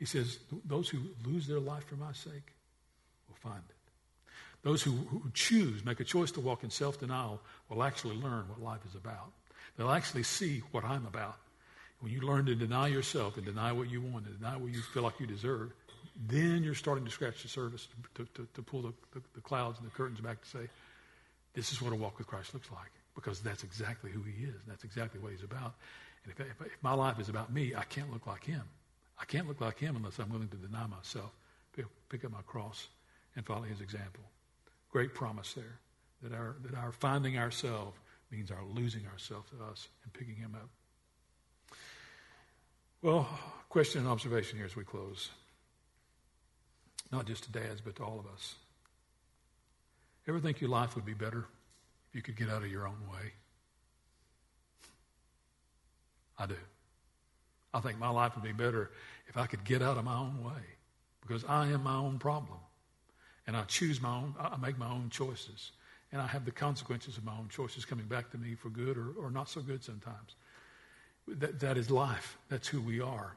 He 0.00 0.06
says, 0.06 0.38
Those 0.64 0.88
who 0.88 0.98
lose 1.24 1.46
their 1.46 1.60
life 1.60 1.84
for 1.84 1.96
my 1.96 2.12
sake 2.12 2.54
will 3.28 3.36
find 3.36 3.62
it. 3.68 3.76
Those 4.62 4.82
who, 4.82 4.92
who 4.92 5.30
choose, 5.34 5.84
make 5.84 6.00
a 6.00 6.04
choice 6.04 6.32
to 6.32 6.40
walk 6.40 6.64
in 6.64 6.70
self 6.70 6.98
denial, 6.98 7.40
will 7.68 7.82
actually 7.82 8.16
learn 8.16 8.48
what 8.48 8.60
life 8.60 8.80
is 8.88 8.94
about. 8.94 9.30
They'll 9.76 9.90
actually 9.90 10.22
see 10.22 10.62
what 10.72 10.84
I'm 10.84 11.06
about. 11.06 11.36
When 12.00 12.10
you 12.10 12.22
learn 12.22 12.46
to 12.46 12.54
deny 12.54 12.88
yourself 12.88 13.36
and 13.36 13.44
deny 13.44 13.72
what 13.72 13.90
you 13.90 14.00
want 14.00 14.26
and 14.26 14.38
deny 14.38 14.56
what 14.56 14.72
you 14.72 14.80
feel 14.80 15.02
like 15.02 15.20
you 15.20 15.26
deserve, 15.26 15.70
then 16.26 16.62
you're 16.64 16.74
starting 16.74 17.04
to 17.04 17.10
scratch 17.10 17.42
the 17.42 17.48
surface 17.48 17.86
to, 18.14 18.26
to, 18.34 18.48
to 18.54 18.62
pull 18.62 18.80
the, 18.80 18.94
the, 19.12 19.20
the 19.34 19.40
clouds 19.42 19.78
and 19.78 19.86
the 19.86 19.92
curtains 19.92 20.20
back 20.20 20.40
to 20.42 20.48
say, 20.48 20.68
this 21.52 21.72
is 21.72 21.82
what 21.82 21.92
a 21.92 21.96
walk 21.96 22.16
with 22.16 22.26
Christ 22.26 22.54
looks 22.54 22.70
like. 22.72 22.90
Because 23.14 23.40
that's 23.40 23.64
exactly 23.64 24.10
who 24.10 24.22
he 24.22 24.44
is. 24.44 24.54
And 24.54 24.64
that's 24.68 24.84
exactly 24.84 25.20
what 25.20 25.32
he's 25.32 25.42
about. 25.42 25.74
And 26.24 26.32
if, 26.32 26.40
if, 26.40 26.66
if 26.66 26.82
my 26.82 26.94
life 26.94 27.18
is 27.18 27.28
about 27.28 27.52
me, 27.52 27.74
I 27.76 27.84
can't 27.84 28.10
look 28.10 28.26
like 28.26 28.44
him. 28.44 28.62
I 29.20 29.24
can't 29.26 29.46
look 29.46 29.60
like 29.60 29.78
him 29.78 29.96
unless 29.96 30.18
I'm 30.18 30.30
willing 30.30 30.48
to 30.48 30.56
deny 30.56 30.86
myself, 30.86 31.30
pick, 32.08 32.24
up 32.24 32.32
my 32.32 32.42
cross, 32.46 32.88
and 33.36 33.44
follow 33.44 33.62
his 33.62 33.80
example. 33.80 34.24
Great 34.90 35.14
promise 35.14 35.52
there 35.52 35.78
that 36.22 36.32
our, 36.32 36.56
that 36.64 36.74
our 36.74 36.92
finding 36.92 37.38
ourselves 37.38 37.96
means 38.30 38.50
our 38.50 38.64
losing 38.64 39.06
ourselves 39.06 39.50
to 39.50 39.64
us 39.64 39.88
and 40.04 40.12
picking 40.12 40.36
him 40.36 40.54
up. 40.54 40.68
Well, 43.02 43.28
question 43.68 44.02
and 44.02 44.08
observation 44.10 44.56
here 44.58 44.66
as 44.66 44.76
we 44.76 44.84
close. 44.84 45.30
Not 47.12 47.26
just 47.26 47.44
to 47.44 47.52
dads, 47.52 47.80
but 47.80 47.96
to 47.96 48.04
all 48.04 48.18
of 48.18 48.26
us. 48.26 48.54
Ever 50.28 50.38
think 50.38 50.60
your 50.60 50.70
life 50.70 50.94
would 50.94 51.06
be 51.06 51.14
better 51.14 51.46
if 52.08 52.14
you 52.14 52.22
could 52.22 52.36
get 52.36 52.50
out 52.50 52.62
of 52.62 52.70
your 52.70 52.86
own 52.86 53.00
way? 53.10 53.32
I 56.38 56.46
do. 56.46 56.56
I 57.72 57.80
think 57.80 57.98
my 57.98 58.10
life 58.10 58.34
would 58.34 58.44
be 58.44 58.52
better 58.52 58.90
if 59.28 59.36
I 59.36 59.46
could 59.46 59.64
get 59.64 59.82
out 59.82 59.96
of 59.96 60.04
my 60.04 60.16
own 60.16 60.42
way 60.42 60.62
because 61.20 61.44
I 61.44 61.68
am 61.68 61.84
my 61.84 61.96
own 61.96 62.18
problem. 62.18 62.58
And 63.46 63.56
I 63.56 63.62
choose 63.62 64.00
my 64.00 64.16
own, 64.16 64.34
I 64.38 64.56
make 64.56 64.78
my 64.78 64.90
own 64.90 65.08
choices. 65.10 65.72
And 66.12 66.20
I 66.20 66.26
have 66.26 66.44
the 66.44 66.50
consequences 66.50 67.16
of 67.16 67.24
my 67.24 67.32
own 67.32 67.48
choices 67.48 67.84
coming 67.84 68.06
back 68.06 68.30
to 68.32 68.38
me 68.38 68.54
for 68.54 68.68
good 68.68 68.96
or, 68.96 69.12
or 69.18 69.30
not 69.30 69.48
so 69.48 69.60
good 69.60 69.82
sometimes. 69.84 70.34
That, 71.28 71.60
that 71.60 71.76
is 71.76 71.90
life. 71.90 72.36
That's 72.48 72.66
who 72.66 72.80
we 72.80 73.00
are. 73.00 73.36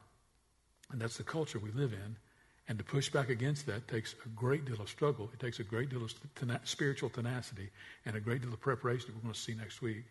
And 0.92 1.00
that's 1.00 1.18
the 1.18 1.24
culture 1.24 1.60
we 1.60 1.72
live 1.72 1.94
in. 1.94 2.16
And 2.68 2.78
to 2.78 2.84
push 2.84 3.10
back 3.10 3.30
against 3.30 3.66
that 3.68 3.88
takes 3.88 4.16
a 4.26 4.30
great 4.30 4.66
deal 4.66 4.82
of 4.82 4.90
struggle. 4.90 5.30
It 5.34 5.40
takes 5.40 5.60
a 5.60 5.64
great 5.64 5.90
deal 5.90 6.04
of 6.04 6.14
tena- 6.36 6.62
spiritual 6.64 7.10
tenacity 7.10 7.70
and 8.06 8.16
a 8.16 8.20
great 8.20 8.42
deal 8.42 8.54
of 8.54 8.60
preparation 8.62 9.08
that 9.08 9.16
we're 9.16 9.22
going 9.22 9.34
to 9.34 9.40
see 9.40 9.54
next 9.54 9.82
week. 9.82 10.06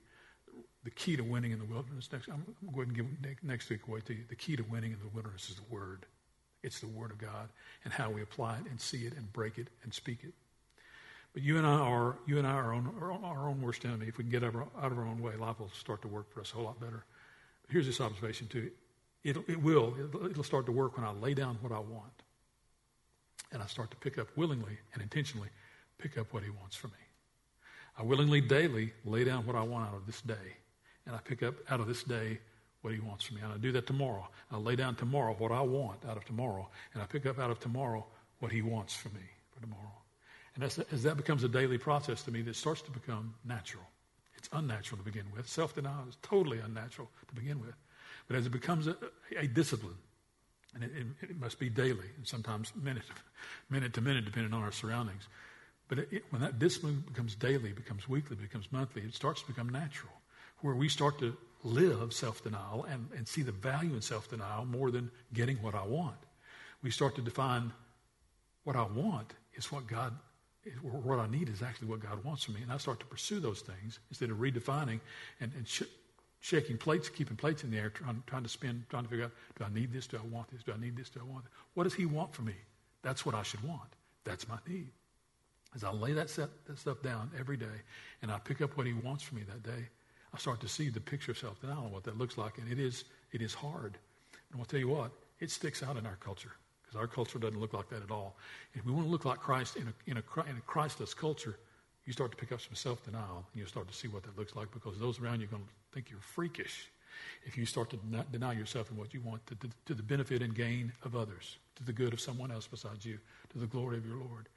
The 0.84 0.90
key 0.90 1.16
to 1.16 1.22
winning 1.22 1.52
in 1.52 1.58
the 1.58 1.64
wilderness. 1.64 2.08
Next, 2.12 2.28
I'm 2.28 2.44
going 2.74 2.88
to 2.88 2.94
give 2.94 3.06
next 3.42 3.70
week 3.70 3.80
away 3.88 4.00
to 4.00 4.14
you. 4.14 4.24
The 4.28 4.36
key 4.36 4.56
to 4.56 4.62
winning 4.62 4.92
in 4.92 4.98
the 4.98 5.08
wilderness 5.08 5.48
is 5.48 5.56
the 5.56 5.74
Word. 5.74 6.06
It's 6.62 6.80
the 6.80 6.88
Word 6.88 7.10
of 7.10 7.18
God 7.18 7.48
and 7.84 7.92
how 7.92 8.10
we 8.10 8.22
apply 8.22 8.56
it 8.56 8.70
and 8.70 8.80
see 8.80 9.06
it 9.06 9.16
and 9.16 9.32
break 9.32 9.58
it 9.58 9.68
and 9.84 9.92
speak 9.92 10.20
it. 10.22 10.34
But 11.32 11.42
you 11.42 11.56
and 11.56 11.66
I 11.66 11.78
are 11.78 12.16
you 12.26 12.38
and 12.38 12.46
I 12.46 12.52
are 12.52 12.74
our, 12.74 13.12
our 13.24 13.48
own 13.48 13.62
worst 13.62 13.84
enemy. 13.84 14.06
If 14.06 14.18
we 14.18 14.24
can 14.24 14.30
get 14.30 14.44
out 14.44 14.54
of 14.54 14.98
our 14.98 15.06
own 15.06 15.20
way, 15.22 15.34
life 15.36 15.60
will 15.60 15.70
start 15.70 16.02
to 16.02 16.08
work 16.08 16.32
for 16.32 16.40
us 16.40 16.52
a 16.52 16.56
whole 16.56 16.64
lot 16.64 16.78
better. 16.78 17.04
But 17.62 17.72
here's 17.72 17.86
this 17.86 18.00
observation 18.00 18.48
too: 18.48 18.70
it'll, 19.24 19.44
it 19.48 19.62
will 19.62 19.94
it'll, 19.98 20.26
it'll 20.26 20.44
start 20.44 20.66
to 20.66 20.72
work 20.72 20.96
when 20.96 21.06
I 21.06 21.12
lay 21.12 21.32
down 21.32 21.56
what 21.62 21.72
I 21.72 21.78
want, 21.78 22.22
and 23.50 23.62
I 23.62 23.66
start 23.66 23.90
to 23.92 23.96
pick 23.96 24.18
up 24.18 24.28
willingly 24.36 24.78
and 24.92 25.02
intentionally 25.02 25.48
pick 25.96 26.18
up 26.18 26.32
what 26.34 26.42
He 26.42 26.50
wants 26.50 26.76
from 26.76 26.90
me. 26.90 26.96
I 27.98 28.02
willingly 28.02 28.40
daily 28.42 28.92
lay 29.04 29.24
down 29.24 29.46
what 29.46 29.56
I 29.56 29.62
want 29.62 29.88
out 29.88 29.96
of 29.96 30.06
this 30.06 30.20
day, 30.20 30.56
and 31.06 31.14
I 31.14 31.18
pick 31.18 31.42
up 31.42 31.54
out 31.70 31.80
of 31.80 31.86
this 31.86 32.02
day 32.02 32.38
what 32.82 32.92
He 32.92 33.00
wants 33.00 33.24
from 33.24 33.36
me. 33.36 33.42
And 33.42 33.52
I 33.52 33.56
do 33.56 33.72
that 33.72 33.86
tomorrow. 33.86 34.28
I 34.50 34.56
lay 34.56 34.76
down 34.76 34.96
tomorrow 34.96 35.34
what 35.38 35.52
I 35.52 35.60
want 35.60 36.04
out 36.08 36.16
of 36.16 36.24
tomorrow, 36.24 36.68
and 36.94 37.02
I 37.02 37.06
pick 37.06 37.26
up 37.26 37.38
out 37.38 37.50
of 37.50 37.60
tomorrow 37.60 38.04
what 38.40 38.52
He 38.52 38.62
wants 38.62 38.94
for 38.94 39.08
me 39.10 39.24
for 39.54 39.60
tomorrow. 39.60 39.92
And 40.54 40.64
as, 40.64 40.78
as 40.92 41.02
that 41.04 41.16
becomes 41.16 41.44
a 41.44 41.48
daily 41.48 41.78
process 41.78 42.22
to 42.24 42.30
me, 42.30 42.42
that 42.42 42.56
starts 42.56 42.82
to 42.82 42.90
become 42.90 43.34
natural. 43.44 43.84
It's 44.36 44.48
unnatural 44.52 44.98
to 44.98 45.04
begin 45.04 45.24
with. 45.34 45.48
Self 45.48 45.74
denial 45.74 46.04
is 46.08 46.16
totally 46.22 46.58
unnatural 46.58 47.08
to 47.28 47.34
begin 47.34 47.60
with. 47.60 47.74
But 48.28 48.36
as 48.36 48.46
it 48.46 48.50
becomes 48.50 48.86
a, 48.86 48.96
a 49.38 49.46
discipline, 49.46 49.96
and 50.74 50.84
it, 50.84 50.90
it, 50.96 51.30
it, 51.30 51.40
must 51.40 51.58
be 51.58 51.68
daily, 51.68 52.06
and 52.16 52.26
sometimes 52.26 52.72
minute, 52.74 53.04
minute 53.70 53.92
to 53.94 54.00
minute, 54.00 54.24
depending 54.24 54.52
on 54.52 54.62
our 54.62 54.72
surroundings. 54.72 55.28
But 55.88 55.98
it, 55.98 56.24
when 56.30 56.40
that 56.42 56.58
discipline 56.58 57.04
becomes 57.06 57.34
daily, 57.34 57.72
becomes 57.72 58.08
weekly, 58.08 58.36
becomes 58.36 58.70
monthly, 58.72 59.02
it 59.02 59.14
starts 59.14 59.42
to 59.42 59.46
become 59.46 59.68
natural, 59.68 60.12
where 60.62 60.74
we 60.74 60.88
start 60.88 61.18
to 61.18 61.36
live 61.64 62.12
self 62.12 62.42
denial 62.42 62.86
and, 62.90 63.08
and 63.16 63.26
see 63.28 63.42
the 63.42 63.52
value 63.52 63.94
in 63.94 64.02
self 64.02 64.28
denial 64.30 64.64
more 64.64 64.90
than 64.90 65.10
getting 65.32 65.56
what 65.62 65.74
I 65.74 65.84
want. 65.84 66.16
We 66.82 66.90
start 66.90 67.14
to 67.16 67.22
define 67.22 67.72
what 68.64 68.76
I 68.76 68.84
want 68.84 69.34
is 69.54 69.70
what 69.70 69.86
God 69.86 70.14
what 70.80 71.18
I 71.18 71.26
need 71.26 71.48
is 71.48 71.60
actually 71.60 71.88
what 71.88 72.00
God 72.00 72.22
wants 72.24 72.44
from 72.44 72.54
me. 72.54 72.62
And 72.62 72.72
I 72.72 72.76
start 72.76 73.00
to 73.00 73.06
pursue 73.06 73.40
those 73.40 73.62
things 73.62 73.98
instead 74.10 74.30
of 74.30 74.36
redefining 74.38 75.00
and, 75.40 75.50
and 75.56 75.66
sh- 75.66 75.82
shaking 76.38 76.78
plates, 76.78 77.08
keeping 77.08 77.36
plates 77.36 77.64
in 77.64 77.70
the 77.70 77.78
air, 77.78 77.90
trying, 77.90 78.22
trying 78.28 78.44
to 78.44 78.48
spin, 78.48 78.84
trying 78.88 79.02
to 79.02 79.08
figure 79.08 79.24
out, 79.24 79.32
do 79.58 79.64
I 79.64 79.72
need 79.72 79.92
this? 79.92 80.06
Do 80.06 80.18
I 80.18 80.26
want 80.26 80.50
this? 80.52 80.62
Do 80.62 80.72
I 80.72 80.80
need 80.80 80.96
this? 80.96 81.10
Do 81.10 81.20
I 81.20 81.24
want 81.24 81.44
this? 81.44 81.52
What 81.74 81.84
does 81.84 81.94
He 81.94 82.06
want 82.06 82.32
from 82.32 82.44
me? 82.44 82.54
That's 83.02 83.26
what 83.26 83.34
I 83.34 83.42
should 83.42 83.62
want. 83.64 83.90
That's 84.24 84.48
my 84.48 84.58
need. 84.68 84.90
As 85.74 85.82
I 85.82 85.90
lay 85.90 86.12
that, 86.12 86.30
set, 86.30 86.48
that 86.66 86.78
stuff 86.78 87.02
down 87.02 87.30
every 87.36 87.56
day 87.56 87.66
and 88.20 88.30
I 88.30 88.38
pick 88.38 88.60
up 88.60 88.76
what 88.76 88.86
He 88.86 88.92
wants 88.92 89.24
from 89.24 89.38
me 89.38 89.44
that 89.44 89.64
day, 89.64 89.88
I 90.34 90.38
start 90.38 90.60
to 90.60 90.68
see 90.68 90.88
the 90.88 91.00
picture 91.00 91.32
of 91.32 91.38
self 91.38 91.60
denial 91.60 91.84
and 91.84 91.92
what 91.92 92.04
that 92.04 92.18
looks 92.18 92.38
like. 92.38 92.58
And 92.58 92.70
it 92.70 92.78
is, 92.78 93.04
it 93.32 93.42
is 93.42 93.54
hard. 93.54 93.98
And 94.52 94.60
I'll 94.60 94.66
tell 94.66 94.80
you 94.80 94.88
what, 94.88 95.10
it 95.40 95.50
sticks 95.50 95.82
out 95.82 95.96
in 95.96 96.06
our 96.06 96.16
culture 96.16 96.52
because 96.82 96.98
our 96.98 97.06
culture 97.06 97.38
doesn't 97.38 97.60
look 97.60 97.72
like 97.72 97.88
that 97.90 98.02
at 98.02 98.10
all. 98.10 98.36
If 98.74 98.84
we 98.84 98.92
want 98.92 99.06
to 99.06 99.10
look 99.10 99.24
like 99.24 99.38
Christ 99.38 99.76
in 99.76 99.88
a, 99.88 100.10
in 100.10 100.16
a, 100.18 100.40
in 100.50 100.56
a 100.56 100.60
Christless 100.66 101.14
culture, 101.14 101.58
you 102.04 102.12
start 102.12 102.30
to 102.30 102.36
pick 102.36 102.52
up 102.52 102.60
some 102.60 102.74
self 102.74 103.04
denial 103.04 103.44
and 103.52 103.60
you 103.60 103.66
start 103.66 103.88
to 103.88 103.94
see 103.94 104.08
what 104.08 104.22
that 104.24 104.38
looks 104.38 104.56
like 104.56 104.70
because 104.72 104.98
those 104.98 105.20
around 105.20 105.40
you 105.40 105.46
are 105.46 105.50
going 105.50 105.62
to 105.62 105.68
think 105.92 106.10
you're 106.10 106.20
freakish 106.20 106.90
if 107.44 107.56
you 107.56 107.66
start 107.66 107.90
to 107.90 107.98
deny 108.30 108.52
yourself 108.52 108.88
and 108.90 108.98
what 108.98 109.12
you 109.12 109.20
want 109.20 109.46
to, 109.46 109.54
to, 109.56 109.68
to, 109.86 109.94
the 109.94 110.02
benefit 110.02 110.42
and 110.42 110.54
gain 110.54 110.92
of 111.04 111.14
others, 111.14 111.58
to 111.76 111.84
the 111.84 111.92
good 111.92 112.12
of 112.12 112.20
someone 112.20 112.50
else 112.50 112.66
besides 112.66 113.04
you, 113.04 113.18
to 113.50 113.58
the 113.58 113.66
glory 113.66 113.98
of 113.98 114.06
your 114.06 114.16
Lord. 114.16 114.48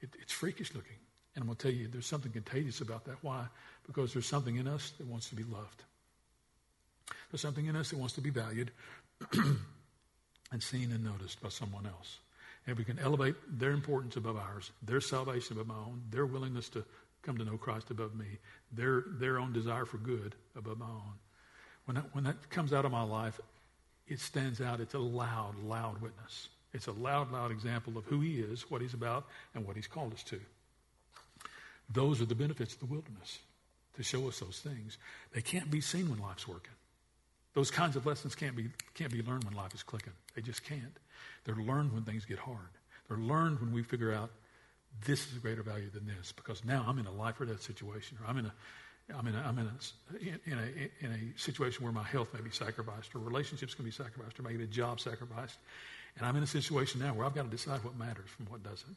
It, 0.00 0.10
it's 0.20 0.32
freakish 0.32 0.74
looking. 0.74 0.96
And 1.34 1.42
I'm 1.42 1.46
going 1.46 1.56
to 1.56 1.62
tell 1.62 1.72
you, 1.72 1.88
there's 1.88 2.06
something 2.06 2.32
contagious 2.32 2.80
about 2.80 3.04
that. 3.06 3.16
Why? 3.22 3.46
Because 3.86 4.12
there's 4.12 4.26
something 4.26 4.56
in 4.56 4.68
us 4.68 4.92
that 4.98 5.06
wants 5.06 5.28
to 5.30 5.34
be 5.34 5.44
loved. 5.44 5.84
There's 7.30 7.40
something 7.40 7.66
in 7.66 7.76
us 7.76 7.90
that 7.90 7.98
wants 7.98 8.14
to 8.14 8.20
be 8.20 8.30
valued. 8.30 8.70
and 10.52 10.62
seen 10.62 10.92
and 10.92 11.02
noticed 11.02 11.42
by 11.42 11.48
someone 11.48 11.86
else. 11.86 12.18
And 12.66 12.76
we 12.76 12.84
can 12.84 12.98
elevate 12.98 13.34
their 13.48 13.72
importance 13.72 14.16
above 14.16 14.36
ours, 14.36 14.70
their 14.82 15.00
salvation 15.00 15.56
above 15.56 15.66
my 15.66 15.74
own, 15.74 16.02
their 16.10 16.26
willingness 16.26 16.68
to 16.70 16.84
come 17.22 17.38
to 17.38 17.44
know 17.44 17.56
Christ 17.56 17.90
above 17.90 18.14
me, 18.14 18.26
their, 18.70 19.04
their 19.18 19.38
own 19.38 19.52
desire 19.52 19.84
for 19.84 19.96
good 19.96 20.34
above 20.56 20.78
my 20.78 20.86
own. 20.86 21.14
When 21.86 21.96
that, 21.96 22.14
when 22.14 22.24
that 22.24 22.50
comes 22.50 22.72
out 22.72 22.84
of 22.84 22.92
my 22.92 23.02
life, 23.02 23.40
it 24.06 24.20
stands 24.20 24.60
out. 24.60 24.80
It's 24.80 24.94
a 24.94 24.98
loud, 24.98 25.56
loud 25.64 26.00
witness. 26.00 26.48
It's 26.72 26.86
a 26.86 26.92
loud, 26.92 27.32
loud 27.32 27.50
example 27.50 27.98
of 27.98 28.04
who 28.04 28.20
he 28.20 28.40
is, 28.40 28.70
what 28.70 28.80
he's 28.80 28.94
about, 28.94 29.26
and 29.54 29.66
what 29.66 29.76
he's 29.76 29.86
called 29.86 30.12
us 30.12 30.22
to. 30.24 30.40
Those 31.90 32.20
are 32.20 32.26
the 32.26 32.34
benefits 32.34 32.74
of 32.74 32.80
the 32.80 32.86
wilderness, 32.86 33.38
to 33.96 34.02
show 34.02 34.26
us 34.28 34.40
those 34.40 34.60
things. 34.60 34.98
They 35.34 35.42
can't 35.42 35.70
be 35.70 35.80
seen 35.80 36.10
when 36.10 36.20
life's 36.20 36.48
working. 36.48 36.72
Those 37.54 37.70
kinds 37.70 37.96
of 37.96 38.06
lessons 38.06 38.34
can't 38.34 38.56
be, 38.56 38.70
can't 38.94 39.12
be 39.12 39.22
learned 39.22 39.44
when 39.44 39.54
life 39.54 39.74
is 39.74 39.82
clicking. 39.82 40.14
They 40.34 40.42
just 40.42 40.64
can't. 40.64 40.96
They're 41.44 41.54
learned 41.54 41.92
when 41.92 42.02
things 42.04 42.24
get 42.24 42.38
hard. 42.38 42.70
They're 43.08 43.18
learned 43.18 43.60
when 43.60 43.72
we 43.72 43.82
figure 43.82 44.12
out 44.12 44.30
this 45.06 45.26
is 45.30 45.36
a 45.36 45.40
greater 45.40 45.62
value 45.62 45.90
than 45.90 46.06
this 46.06 46.32
because 46.32 46.64
now 46.64 46.84
I'm 46.86 46.98
in 46.98 47.06
a 47.06 47.12
life 47.12 47.40
or 47.40 47.44
death 47.44 47.62
situation 47.62 48.18
or 48.22 48.28
I'm 48.28 48.38
in 48.38 48.46
a, 48.46 48.52
I'm 49.16 49.26
in 49.26 49.34
a, 49.34 49.40
I'm 49.40 49.58
in 49.58 49.66
a, 49.66 50.50
in 50.50 50.58
a, 50.58 51.04
in 51.04 51.12
a 51.12 51.38
situation 51.38 51.82
where 51.84 51.92
my 51.92 52.04
health 52.04 52.32
may 52.32 52.40
be 52.40 52.50
sacrificed 52.50 53.14
or 53.14 53.18
relationships 53.18 53.74
can 53.74 53.84
be 53.84 53.90
sacrificed 53.90 54.38
or 54.38 54.42
maybe 54.42 54.64
a 54.64 54.66
job 54.66 55.00
sacrificed. 55.00 55.58
And 56.16 56.26
I'm 56.26 56.36
in 56.36 56.42
a 56.42 56.46
situation 56.46 57.00
now 57.00 57.14
where 57.14 57.26
I've 57.26 57.34
got 57.34 57.44
to 57.44 57.50
decide 57.50 57.82
what 57.84 57.98
matters 57.98 58.28
from 58.30 58.46
what 58.46 58.62
doesn't. 58.62 58.96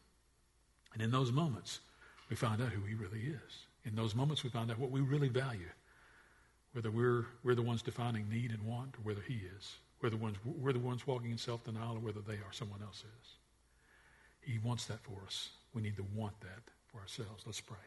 And 0.93 1.01
in 1.01 1.11
those 1.11 1.31
moments, 1.31 1.79
we 2.29 2.35
find 2.35 2.61
out 2.61 2.69
who 2.69 2.81
he 2.81 2.95
really 2.95 3.21
is. 3.21 3.65
In 3.85 3.95
those 3.95 4.15
moments, 4.15 4.43
we 4.43 4.49
find 4.49 4.71
out 4.71 4.79
what 4.79 4.91
we 4.91 5.01
really 5.01 5.29
value 5.29 5.69
whether 6.75 6.91
we're, 6.91 7.25
we're 7.41 7.55
the 7.55 7.61
ones 7.61 7.81
defining 7.81 8.29
need 8.29 8.51
and 8.51 8.61
want 8.63 8.93
or 8.95 9.01
whether 9.03 9.21
he 9.21 9.39
is, 9.57 9.77
whether 10.01 10.17
ones, 10.17 10.35
we're 10.43 10.73
the 10.73 10.79
ones 10.79 11.07
walking 11.07 11.31
in 11.31 11.37
self-denial 11.37 11.95
or 11.95 11.99
whether 11.99 12.19
they 12.19 12.33
are, 12.33 12.51
someone 12.51 12.81
else 12.83 12.97
is. 13.21 13.29
He 14.41 14.59
wants 14.59 14.85
that 14.87 14.99
for 15.01 15.23
us. 15.25 15.51
We 15.73 15.81
need 15.81 15.95
to 15.95 16.05
want 16.13 16.37
that 16.41 16.59
for 16.91 16.99
ourselves. 16.99 17.43
Let's 17.45 17.61
pray. 17.61 17.77